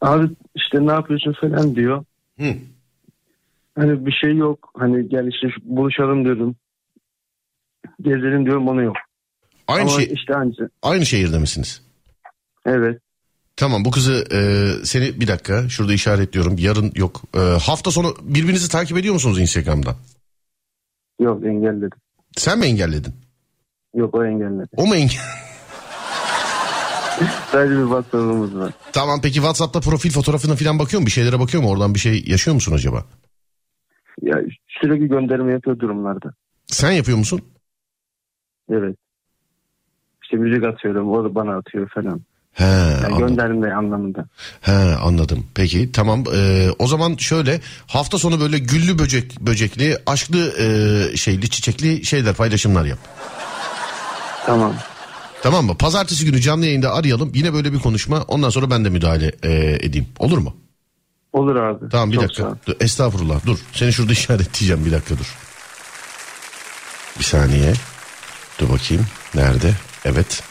[0.01, 2.05] Abi işte ne yapıyorsun falan diyor.
[2.41, 2.55] Hı.
[3.79, 4.71] Hani bir şey yok.
[4.79, 6.57] Hani gel işte buluşalım diyorum.
[8.03, 8.97] Gezelim diyorum onu yok.
[9.69, 10.69] Aynı Ama şey işte anca.
[10.83, 11.83] aynı şehirde misiniz?
[12.67, 12.99] Evet.
[13.57, 14.39] Tamam bu kızı e,
[14.87, 16.59] seni bir dakika şurada işaretliyorum.
[16.59, 17.23] Yarın yok.
[17.37, 19.97] E, hafta sonu birbirinizi takip ediyor musunuz Instagram'da?
[21.21, 21.99] Yok engelledim.
[22.37, 23.15] Sen mi engelledin?
[23.95, 24.69] Yok o engelledi.
[24.77, 25.21] O mu engel?
[27.53, 28.73] Sadece bir WhatsApp'ımız var.
[28.93, 31.07] tamam peki WhatsApp'ta profil fotoğrafına falan bakıyor mu?
[31.07, 31.71] Bir şeylere bakıyor mu?
[31.71, 33.05] Oradan bir şey yaşıyor musun acaba?
[34.23, 34.37] Ya
[34.81, 36.35] sürekli gönderme yapıyor durumlarda.
[36.67, 37.41] Sen yapıyor musun?
[38.71, 38.97] Evet.
[40.35, 41.13] İşte müzik atıyorum.
[41.13, 42.21] O da bana atıyor falan.
[42.53, 44.25] He, Yani gönderme anlamında.
[44.61, 45.47] He, anladım.
[45.55, 46.25] Peki tamam.
[46.35, 52.35] E, o zaman şöyle hafta sonu böyle güllü böcek böcekli, aşklı e, şeyli, çiçekli şeyler
[52.35, 52.99] paylaşımlar yap.
[54.47, 54.75] Tamam.
[55.43, 55.77] Tamam mı?
[55.77, 57.31] Pazartesi günü canlı yayında arayalım.
[57.35, 58.23] Yine böyle bir konuşma.
[58.29, 60.07] Ondan sonra ben de müdahale e, edeyim.
[60.19, 60.57] Olur mu?
[61.33, 61.89] Olur abi.
[61.91, 62.57] Tamam bir Çok dakika.
[62.67, 63.59] Dur, estağfurullah dur.
[63.73, 65.35] Seni şurada işaretleyeceğim bir dakika dur.
[67.19, 67.73] Bir saniye.
[68.61, 69.07] Dur bakayım.
[69.35, 69.75] Nerede?
[70.05, 70.43] Evet.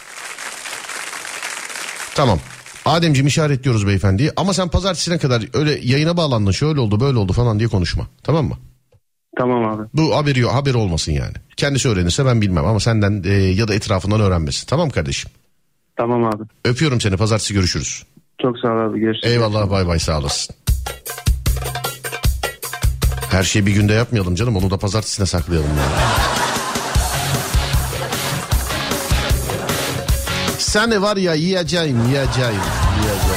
[2.16, 2.40] Tamam.
[2.86, 4.32] Ademciğim işaretliyoruz beyefendiyi.
[4.36, 6.52] Ama sen pazartesine kadar öyle yayına bağlandın.
[6.52, 8.08] Şöyle oldu böyle oldu falan diye konuşma.
[8.24, 8.58] Tamam mı?
[9.38, 9.88] Tamam abi.
[9.94, 10.54] Bu haberi yok.
[10.54, 11.34] Haberi olmasın yani.
[11.58, 14.68] Kendisi öğrenirse ben bilmem ama senden e, ya da etrafından öğrenmesin.
[14.68, 15.32] Tamam kardeşim.
[15.98, 16.44] Tamam abi.
[16.66, 17.18] Öpüyorum seni.
[17.18, 18.04] Pazartesi görüşürüz.
[18.42, 19.00] Çok sağ ol abi.
[19.00, 19.34] Görüşürüz.
[19.34, 20.56] Eyvallah bay bay sağ olasın.
[23.32, 26.43] Her şeyi bir günde yapmayalım canım onu da pazartesine saklayalım yani.
[30.74, 32.62] Seni var ya yiyeceğim yiyeceğim
[33.02, 33.33] yiyeceğim.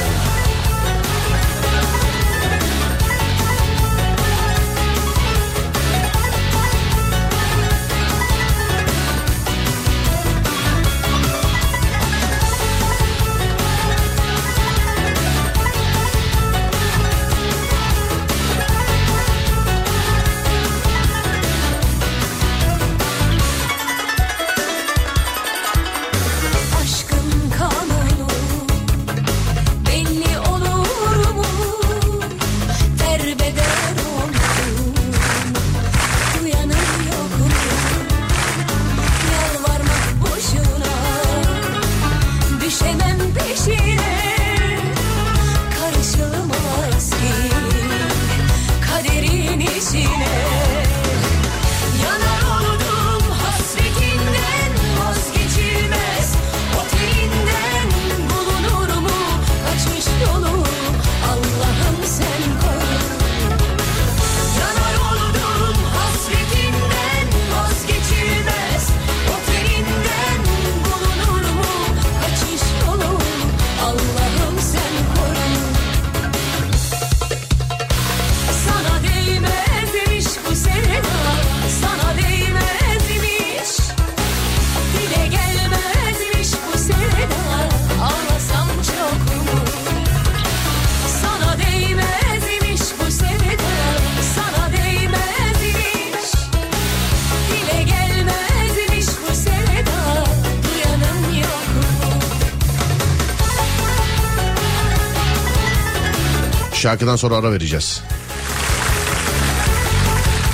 [106.87, 108.01] Şarkıdan sonra ara vereceğiz.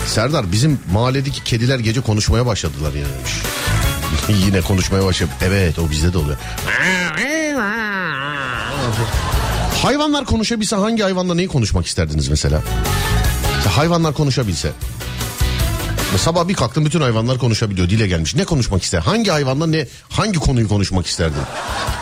[0.07, 3.34] Serdar bizim mahalledeki kediler gece konuşmaya başladılar demiş.
[4.45, 5.30] yine konuşmaya başladı.
[5.41, 6.38] Evet o bizde de oluyor.
[9.81, 12.64] Hayvanlar konuşabilse hangi hayvanla neyi konuşmak isterdiniz mesela?
[13.57, 14.72] İşte hayvanlar konuşabilse.
[16.18, 18.35] Sabah bir kalktım bütün hayvanlar konuşabiliyor dile gelmiş.
[18.35, 18.99] Ne konuşmak ister?
[18.99, 21.41] Hangi hayvanla ne hangi konuyu konuşmak isterdin?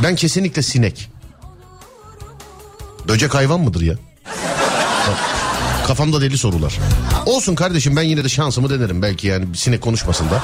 [0.03, 1.09] Ben kesinlikle sinek.
[3.07, 4.10] Böcek hayvan mıdır ya?
[5.87, 6.79] Kafamda deli sorular.
[7.25, 9.01] Olsun kardeşim ben yine de şansımı denerim.
[9.01, 10.41] Belki yani sinek konuşmasın da.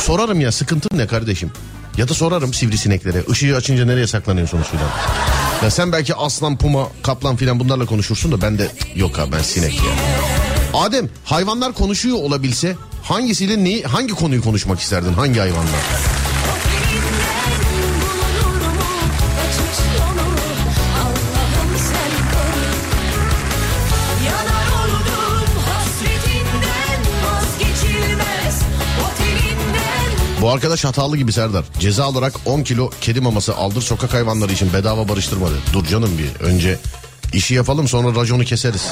[0.00, 1.50] Sorarım ya sıkıntın ne kardeşim?
[1.96, 3.22] Ya da sorarım sivrisineklere.
[3.32, 4.88] Işığı açınca nereye saklanıyorsunuz filan.
[5.62, 9.42] Ya sen belki aslan, puma, kaplan filan bunlarla konuşursun da ben de yok ha ben
[9.42, 9.90] sinek ya.
[10.74, 15.68] Adem hayvanlar konuşuyor olabilse hangisiyle neyi hangi konuyu konuşmak isterdin hangi hayvanla?
[30.44, 31.64] Bu arkadaş hatalı gibi Serdar.
[31.80, 35.54] Ceza olarak 10 kilo kedi maması aldır sokak hayvanları için bedava barıştırmadı.
[35.72, 36.78] Dur canım bir önce
[37.32, 38.88] işi yapalım sonra raconu keseriz.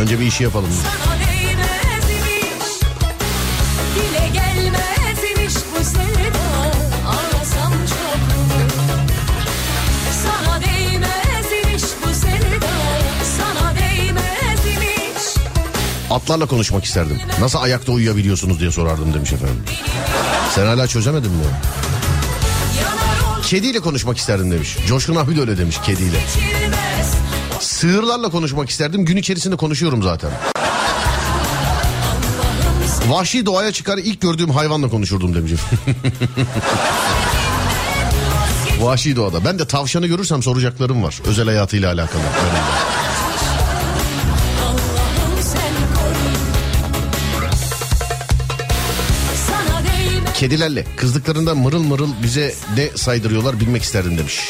[0.00, 0.70] Önce bir işi yapalım.
[1.04, 1.13] Sana
[16.14, 17.20] Atlarla konuşmak isterdim.
[17.40, 19.62] Nasıl ayakta uyuyabiliyorsunuz diye sorardım demiş efendim.
[20.54, 21.44] Sen hala çözemedin mi?
[23.42, 24.76] Kediyle konuşmak isterdim demiş.
[24.86, 26.16] Coşkun abi de öyle demiş kediyle.
[27.60, 29.04] Sığırlarla konuşmak isterdim.
[29.04, 30.30] Gün içerisinde konuşuyorum zaten.
[33.08, 35.52] Vahşi doğaya çıkar ilk gördüğüm hayvanla konuşurdum demiş.
[38.80, 39.44] Vahşi doğada.
[39.44, 41.20] Ben de tavşanı görürsem soracaklarım var.
[41.26, 42.22] Özel hayatıyla alakalı.
[50.44, 54.40] Kedilerle kızdıklarında mırıl mırıl bize ne saydırıyorlar bilmek isterdim demiş.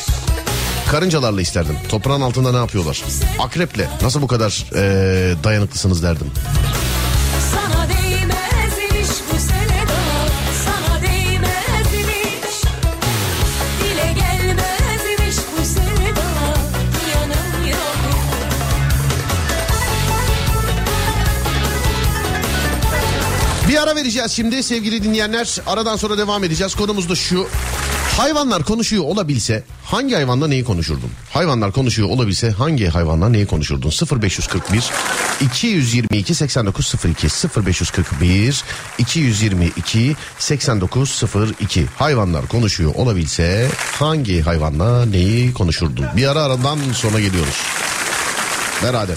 [0.91, 1.77] Karıncalarla isterdim.
[1.89, 3.05] Toprağın altında ne yapıyorlar?
[3.39, 6.27] Akreple nasıl bu kadar eee, dayanıklısınız derdim.
[23.95, 25.59] Vereceğiz şimdi sevgili dinleyenler.
[25.66, 26.75] Aradan sonra devam edeceğiz.
[26.75, 27.47] Konumuz da şu.
[28.16, 31.11] Hayvanlar konuşuyor olabilse hangi hayvanla neyi konuşurdun?
[31.31, 33.93] Hayvanlar konuşuyor olabilse hangi hayvanla neyi konuşurdun?
[34.23, 34.91] 0541
[35.41, 37.29] 222 8902
[37.66, 38.65] 0541
[38.99, 43.69] 222 8902 Hayvanlar konuşuyor olabilse
[43.99, 46.07] hangi hayvanla neyi konuşurdun?
[46.16, 47.57] Bir ara aradan sonra geliyoruz.
[48.83, 49.16] Beraber.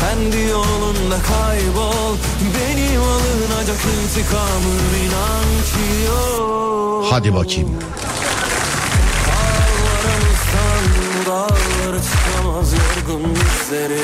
[0.00, 2.16] Kendi yolunda kaybol.
[2.54, 7.06] Benim alınacak intikamım inan ki yok.
[7.10, 7.68] Hadi bakayım.
[11.26, 14.00] Dağlara çıkamaz yorgun dizleri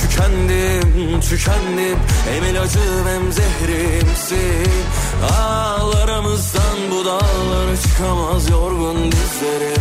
[0.00, 1.98] Tükendim, tükendim.
[2.28, 4.70] Hem ilacım hem zehrimsin
[5.40, 9.74] Ağlarımızdan bu dağlara çıkamaz yorgun dizleri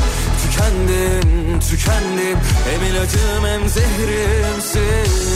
[0.43, 1.26] Tükendim,
[1.69, 2.37] tükendim
[2.69, 5.27] Hem ilacım hem zehrimsin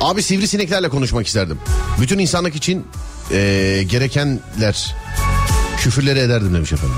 [0.00, 1.58] Abi sivrisineklerle konuşmak isterdim.
[2.00, 2.86] Bütün insanlık için
[3.30, 4.94] eee, gerekenler
[5.78, 6.96] küfürleri ederdim demiş efendim.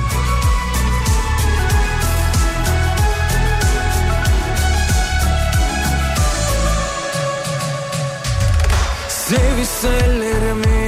[9.61, 10.80] Bizi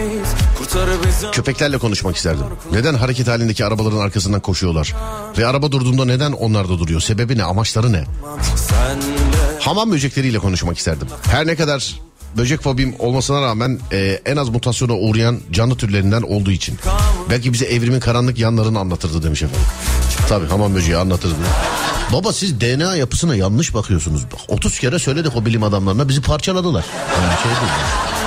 [1.33, 2.45] Köpeklerle konuşmak isterdim.
[2.73, 4.95] Neden hareket halindeki arabaların arkasından koşuyorlar?
[5.39, 7.01] Ve araba durduğunda neden onlar da duruyor?
[7.01, 7.45] Sebebi ne?
[7.45, 8.05] Amaçları ne?
[9.61, 11.09] Hamam böcekleriyle konuşmak isterdim.
[11.31, 11.97] Her ne kadar
[12.37, 16.79] böcek fobim olmasına rağmen e, en az mutasyona uğrayan canlı türlerinden olduğu için.
[17.31, 19.67] Belki bize evrimin karanlık yanlarını anlatırdı demiş efendim.
[20.29, 21.35] Tabii hamam böceği anlatırdı.
[22.13, 24.25] Baba siz DNA yapısına yanlış bakıyorsunuz.
[24.33, 26.85] Bak, 30 kere söyledik o bilim adamlarına bizi parçaladılar.
[27.23, 28.22] Yani şey değil.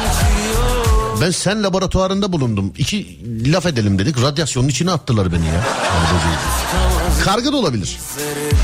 [1.22, 2.74] Ben sen laboratuvarında bulundum.
[2.78, 3.20] İki
[3.54, 4.22] laf edelim dedik.
[4.22, 5.64] Radyasyonun içine attılar beni ya.
[7.24, 7.98] Karga da olabilir.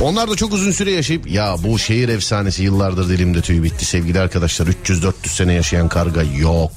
[0.02, 4.20] Onlar da çok uzun süre yaşayıp ya bu şehir efsanesi yıllardır dilimde tüy bitti sevgili
[4.20, 6.72] arkadaşlar 300-400 sene yaşayan karga yok.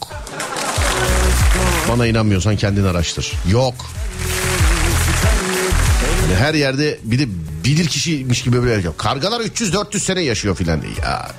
[1.88, 3.32] Bana inanmıyorsan kendin araştır.
[3.50, 3.74] Yok.
[6.22, 7.26] Yani her yerde bir de
[7.64, 8.94] bilir kişiymiş gibi böyle yaşıyor.
[8.98, 10.80] Kargalar 300-400 sene yaşıyor filan.
[11.02, 11.30] Ya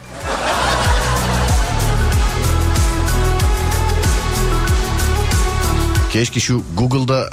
[6.16, 7.30] Keşke şu Google'da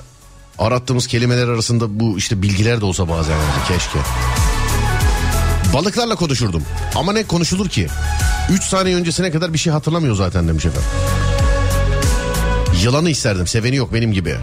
[0.58, 3.98] arattığımız kelimeler arasında bu işte bilgiler de olsa bazen yani keşke.
[5.74, 6.62] Balıklarla konuşurdum.
[6.94, 7.88] Ama ne konuşulur ki?
[8.50, 10.88] 3 saniye öncesine kadar bir şey hatırlamıyor zaten demiş efendim.
[12.82, 13.46] Yılanı isterdim.
[13.46, 14.36] Seveni yok benim gibi.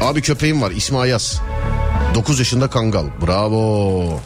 [0.00, 0.70] Abi köpeğim var.
[0.70, 1.40] ismi Ayaz.
[2.14, 3.06] 9 yaşında kangal.
[3.26, 4.20] Bravo.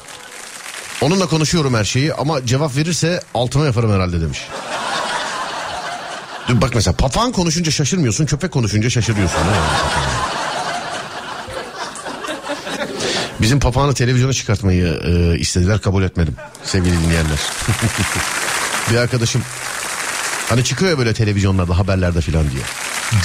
[1.00, 4.38] Onunla konuşuyorum her şeyi ama cevap verirse altıma yaparım herhalde demiş.
[6.48, 9.40] Dur Bak mesela papağan konuşunca şaşırmıyorsun köpek konuşunca şaşırıyorsun.
[13.40, 17.38] Bizim papağanı televizyona çıkartmayı e, istediler kabul etmedim sevgili dinleyenler.
[18.90, 19.42] bir arkadaşım
[20.48, 22.62] hani çıkıyor ya böyle televizyonlarda haberlerde filan diye.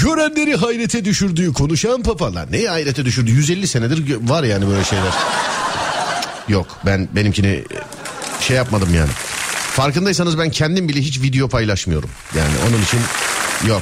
[0.01, 2.51] Görenleri hayrete düşürdüğü konuşan papalar.
[2.51, 3.31] Neyi hayrete düşürdü?
[3.31, 5.13] 150 senedir var yani böyle şeyler.
[6.47, 7.63] Yok ben benimkini
[8.41, 9.09] şey yapmadım yani.
[9.75, 12.09] Farkındaysanız ben kendim bile hiç video paylaşmıyorum.
[12.37, 12.99] Yani onun için
[13.67, 13.81] yok.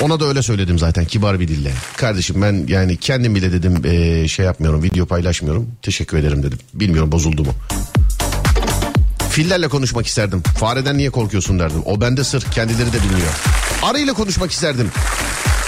[0.00, 1.72] Ona da öyle söyledim zaten kibar bir dille.
[1.96, 5.66] Kardeşim ben yani kendim bile dedim eee, şey yapmıyorum video paylaşmıyorum.
[5.82, 6.58] Teşekkür ederim dedim.
[6.74, 7.54] Bilmiyorum bozuldu mu.
[9.30, 10.42] Fillerle konuşmak isterdim.
[10.42, 11.82] Fareden niye korkuyorsun derdim.
[11.84, 13.32] O bende sır kendileri de bilmiyor.
[13.82, 14.90] Arıyla konuşmak isterdim.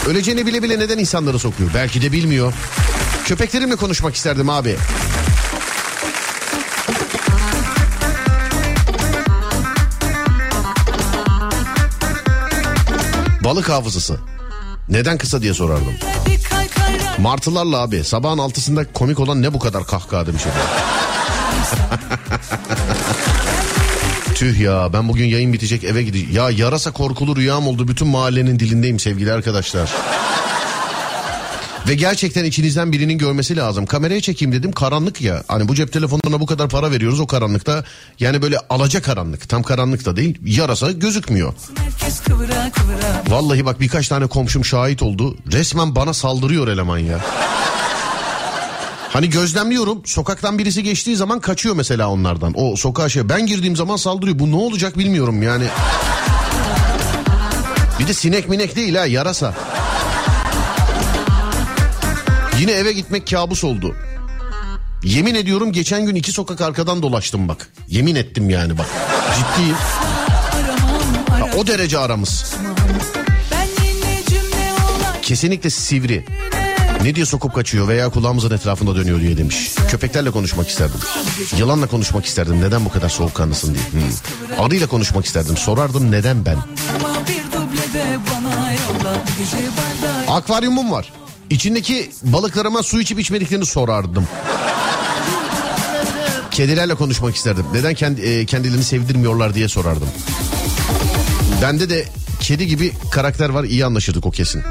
[0.07, 1.71] Öleceğini bile bile neden insanları sokuyor?
[1.75, 2.53] Belki de bilmiyor.
[3.25, 4.77] Köpeklerimle konuşmak isterdim abi.
[13.45, 14.17] Balık hafızası.
[14.89, 15.95] Neden kısa diye sorardım.
[17.19, 20.43] Martılarla abi sabahın altısında komik olan ne bu kadar kahkaha demiş.
[24.35, 26.35] Tüh ya ben bugün yayın bitecek eve gideceğim.
[26.35, 29.91] Ya yarasa korkulu rüyam oldu bütün mahallenin dilindeyim sevgili arkadaşlar.
[31.89, 33.87] Ve gerçekten içinizden birinin görmesi lazım.
[33.87, 35.43] Kameraya çekeyim dedim karanlık ya.
[35.49, 37.85] Hani bu cep telefonlarına bu kadar para veriyoruz o karanlıkta.
[38.21, 39.49] Yani böyle alaca karanlık.
[39.49, 40.39] Tam karanlık da değil.
[40.45, 41.55] Yarasa gözükmüyor.
[42.27, 45.37] kıvıra kıvıra Vallahi bak birkaç tane komşum şahit oldu.
[45.53, 47.21] Resmen bana saldırıyor eleman ya.
[49.13, 52.53] Hani gözlemliyorum sokaktan birisi geçtiği zaman kaçıyor mesela onlardan.
[52.57, 54.39] O sokağa şey ben girdiğim zaman saldırıyor.
[54.39, 55.65] Bu ne olacak bilmiyorum yani.
[57.99, 59.55] Bir de sinek minek değil ha yarasa.
[62.61, 63.97] Yine eve gitmek kabus oldu.
[65.03, 67.69] Yemin ediyorum geçen gün iki sokak arkadan dolaştım bak.
[67.89, 68.87] Yemin ettim yani bak.
[69.37, 69.77] Ciddiyim.
[71.31, 72.55] Ha, o derece aramız.
[75.23, 76.25] Kesinlikle sivri.
[77.03, 79.71] Ne diye sokup kaçıyor veya kulağımızın etrafında dönüyor diye demiş.
[79.91, 81.01] Köpeklerle konuşmak isterdim.
[81.57, 82.61] Yılanla konuşmak isterdim.
[82.61, 83.85] Neden bu kadar soğukkanlısın diye.
[83.85, 84.65] Hmm.
[84.65, 85.57] Arıyla konuşmak isterdim.
[85.57, 86.57] Sorardım neden ben.
[90.29, 91.13] Akvaryumum var.
[91.51, 94.29] İçindeki balıklarıma su içip içmediklerini sorardım.
[96.51, 97.65] Kedilerle konuşmak isterdim.
[97.73, 100.09] Neden kendi, e, kendilerini sevdirmiyorlar diye sorardım.
[101.63, 102.05] Bende de
[102.41, 104.63] kedi gibi karakter var iyi anlaşırdık o kesin.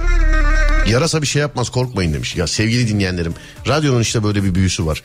[0.90, 2.36] Yarasa bir şey yapmaz korkmayın demiş.
[2.36, 3.34] Ya sevgili dinleyenlerim
[3.68, 5.04] radyonun işte böyle bir büyüsü var.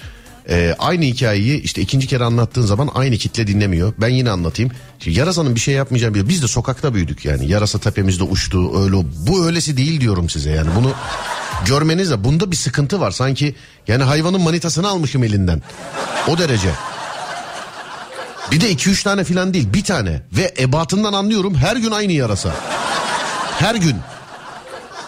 [0.49, 3.93] Ee, aynı hikayeyi işte ikinci kere anlattığın zaman aynı kitle dinlemiyor.
[4.01, 4.73] Ben yine anlatayım.
[4.99, 7.51] Şimdi yarasanın bir şey yapmayacağı bir Biz de sokakta büyüdük yani.
[7.51, 8.97] Yarasa tepemizde uçtu öyle.
[9.27, 10.69] Bu öylesi değil diyorum size yani.
[10.77, 10.93] Bunu
[11.67, 13.11] görmeniz de bunda bir sıkıntı var.
[13.11, 13.55] Sanki
[13.89, 15.63] yani hayvanın manitasını almışım elinden.
[16.29, 16.71] O derece.
[18.51, 20.23] Bir de iki üç tane filan değil bir tane.
[20.33, 22.55] Ve ebatından anlıyorum her gün aynı yarasa.
[23.59, 23.97] Her gün.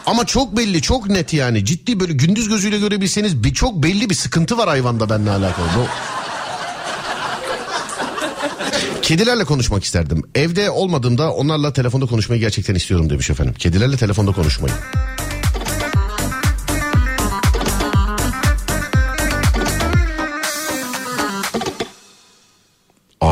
[0.06, 4.14] Ama çok belli çok net yani ciddi böyle gündüz gözüyle görebilseniz bir çok belli bir
[4.14, 5.66] sıkıntı var hayvanda benimle alakalı.
[5.77, 5.86] Bu...
[9.02, 10.23] Kedilerle konuşmak isterdim.
[10.35, 13.55] Evde olmadığımda onlarla telefonda konuşmayı gerçekten istiyorum demiş efendim.
[13.59, 14.74] Kedilerle telefonda konuşmayı.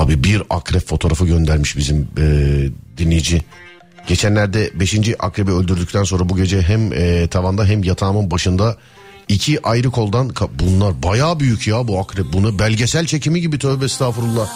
[0.05, 2.25] Abi bir akrep fotoğrafı göndermiş bizim e,
[2.99, 3.43] dinleyici.
[4.07, 4.99] Geçenlerde 5.
[5.19, 8.77] akrebi öldürdükten sonra bu gece hem e, tavanda hem yatağımın başında
[9.29, 12.27] iki ayrı koldan bunlar bayağı büyük ya bu akrep.
[12.33, 14.49] Bunu belgesel çekimi gibi tövbe estağfurullah.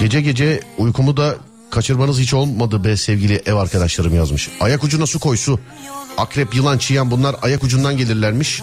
[0.00, 1.36] Gece gece uykumu da
[1.70, 4.48] kaçırmanız hiç olmadı be sevgili ev arkadaşlarım yazmış.
[4.60, 5.60] Ayak ucuna su koy su.
[6.16, 8.62] Akrep, yılan, çiyan bunlar ayak ucundan gelirlermiş.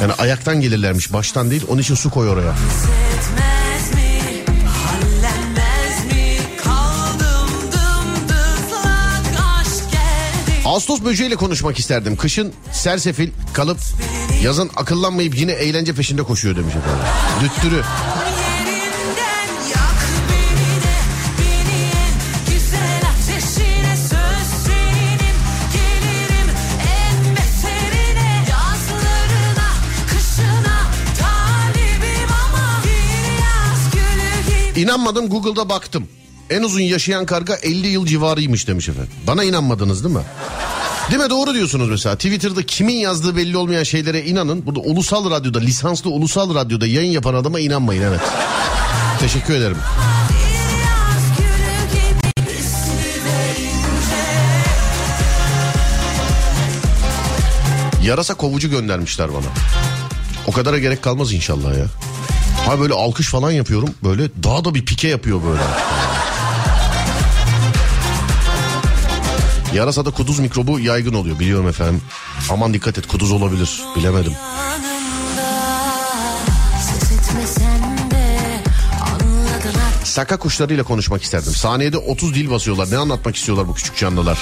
[0.00, 1.62] Yani ayaktan gelirlermiş baştan değil.
[1.68, 2.50] Onun için su koy oraya.
[2.50, 3.53] Etmez
[10.74, 12.16] Ağustos böceğiyle konuşmak isterdim.
[12.16, 13.78] Kışın sersefil kalıp
[14.42, 17.04] yazın akıllanmayıp yine eğlence peşinde koşuyor demiş efendim.
[17.40, 17.82] Düttürü.
[34.76, 36.08] İnanmadım Google'da baktım.
[36.50, 39.10] En uzun yaşayan karga 50 yıl civarıymış demiş efendim.
[39.26, 40.22] Bana inanmadınız değil mi?
[41.10, 42.16] Değil mi doğru diyorsunuz mesela.
[42.16, 44.66] Twitter'da kimin yazdığı belli olmayan şeylere inanın.
[44.66, 48.20] Burada ulusal radyoda, lisanslı ulusal radyoda yayın yapan adama inanmayın evet.
[49.20, 49.76] Teşekkür ederim.
[58.04, 59.46] Yarasa kovucu göndermişler bana.
[60.46, 61.86] O kadara gerek kalmaz inşallah ya.
[62.66, 63.88] Ha böyle alkış falan yapıyorum.
[64.04, 65.62] Böyle daha da bir pike yapıyor böyle.
[69.74, 72.02] Yarasada kuduz mikrobu yaygın oluyor biliyorum efendim.
[72.50, 74.32] Aman dikkat et kuduz olabilir bilemedim.
[80.04, 81.52] Saka kuşlarıyla konuşmak isterdim.
[81.52, 82.90] Saniyede 30 dil basıyorlar.
[82.90, 84.38] Ne anlatmak istiyorlar bu küçük canlılar?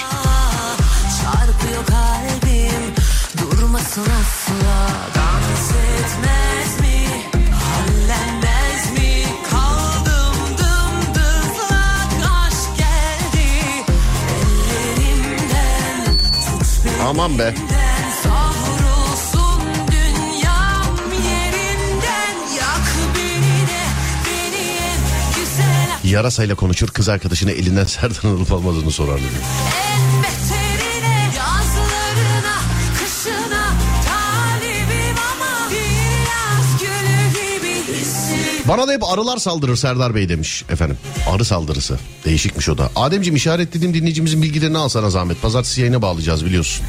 [1.21, 2.93] Çarpıyor kalbim
[3.41, 4.72] Durmasın asla
[24.27, 24.97] en
[25.35, 26.11] güzel.
[26.13, 29.92] Yarasayla konuşur kız arkadaşına elinden Serdar alıp almadığını sorar dedi.
[38.67, 40.97] Bana da hep arılar saldırır Serdar Bey demiş efendim.
[41.29, 41.99] Arı saldırısı.
[42.25, 42.89] Değişikmiş o da.
[42.95, 45.41] Ademciğim işaretlediğim dinleyicimizin bilgilerini al sana zahmet.
[45.41, 46.85] Pazartesi yayına bağlayacağız biliyorsun.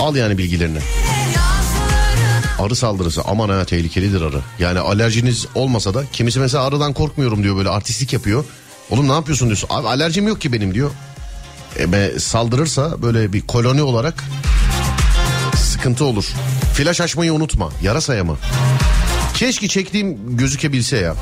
[0.00, 0.78] Al yani bilgilerini.
[2.58, 4.40] Arı saldırısı aman ha tehlikelidir arı.
[4.58, 8.44] Yani alerjiniz olmasa da kimisi mesela arıdan korkmuyorum diyor böyle artistlik yapıyor.
[8.90, 9.68] Oğlum ne yapıyorsun diyorsun.
[9.72, 10.90] Abi alerjim yok ki benim diyor.
[11.78, 14.24] E be, saldırırsa böyle bir koloni olarak
[15.56, 16.24] sıkıntı olur.
[16.74, 17.70] Flaş açmayı unutma.
[17.82, 18.36] Yarasaya mı?
[19.38, 21.14] Keşke çektiğim gözükebilse ya.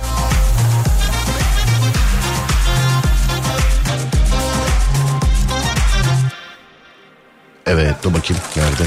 [7.67, 8.85] Evet dur bakayım nerede?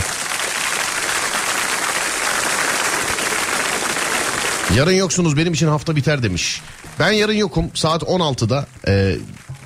[4.76, 6.62] Yarın yoksunuz benim için hafta biter demiş.
[7.00, 9.16] Ben yarın yokum saat 16'da e,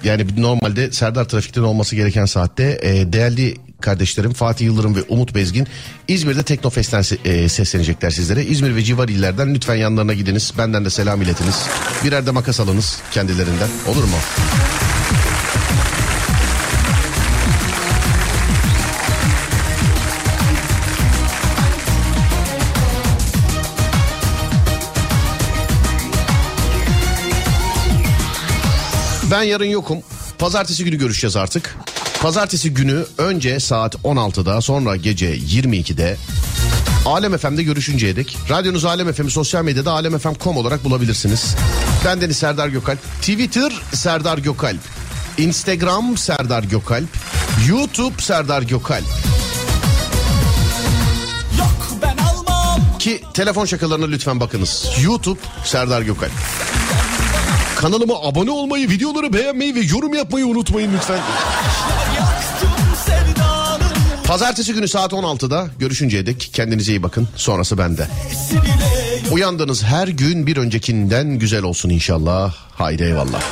[0.03, 5.67] yani normalde Serdar Trafik'ten olması gereken saatte e, değerli kardeşlerim Fatih Yıldırım ve Umut Bezgin
[6.07, 8.45] İzmir'de Teknofest'ten e, seslenecekler sizlere.
[8.45, 10.53] İzmir ve civar illerden lütfen yanlarına gidiniz.
[10.57, 11.55] Benden de selam iletiniz.
[12.03, 13.69] Birer de makas alınız kendilerinden.
[13.87, 14.17] Olur mu?
[29.31, 29.97] Ben yarın yokum.
[30.37, 31.75] Pazartesi günü görüşeceğiz artık.
[32.23, 36.17] Pazartesi günü önce saat 16'da sonra gece 22'de
[37.05, 41.55] Alem FM'de görüşünceye dek radyonuz Alem FM'i sosyal medyada alemfm.com olarak bulabilirsiniz.
[42.05, 42.99] Ben Deniz Serdar Gökalp.
[43.21, 44.79] Twitter Serdar Gökalp.
[45.37, 47.07] Instagram Serdar Gökalp.
[47.67, 49.05] YouTube Serdar Gökalp.
[51.59, 54.87] Yok ben almam Ki telefon şakalarına lütfen bakınız.
[55.03, 56.31] YouTube Serdar Gökalp.
[57.75, 61.19] Kanalıma abone olmayı, videoları beğenmeyi ve yorum yapmayı unutmayın lütfen.
[64.33, 67.27] Pazartesi günü saat 16'da görüşünceye dek kendinize iyi bakın.
[67.35, 68.07] Sonrası bende.
[69.31, 72.55] Uyandığınız her gün bir öncekinden güzel olsun inşallah.
[72.75, 73.43] Haydi eyvallah.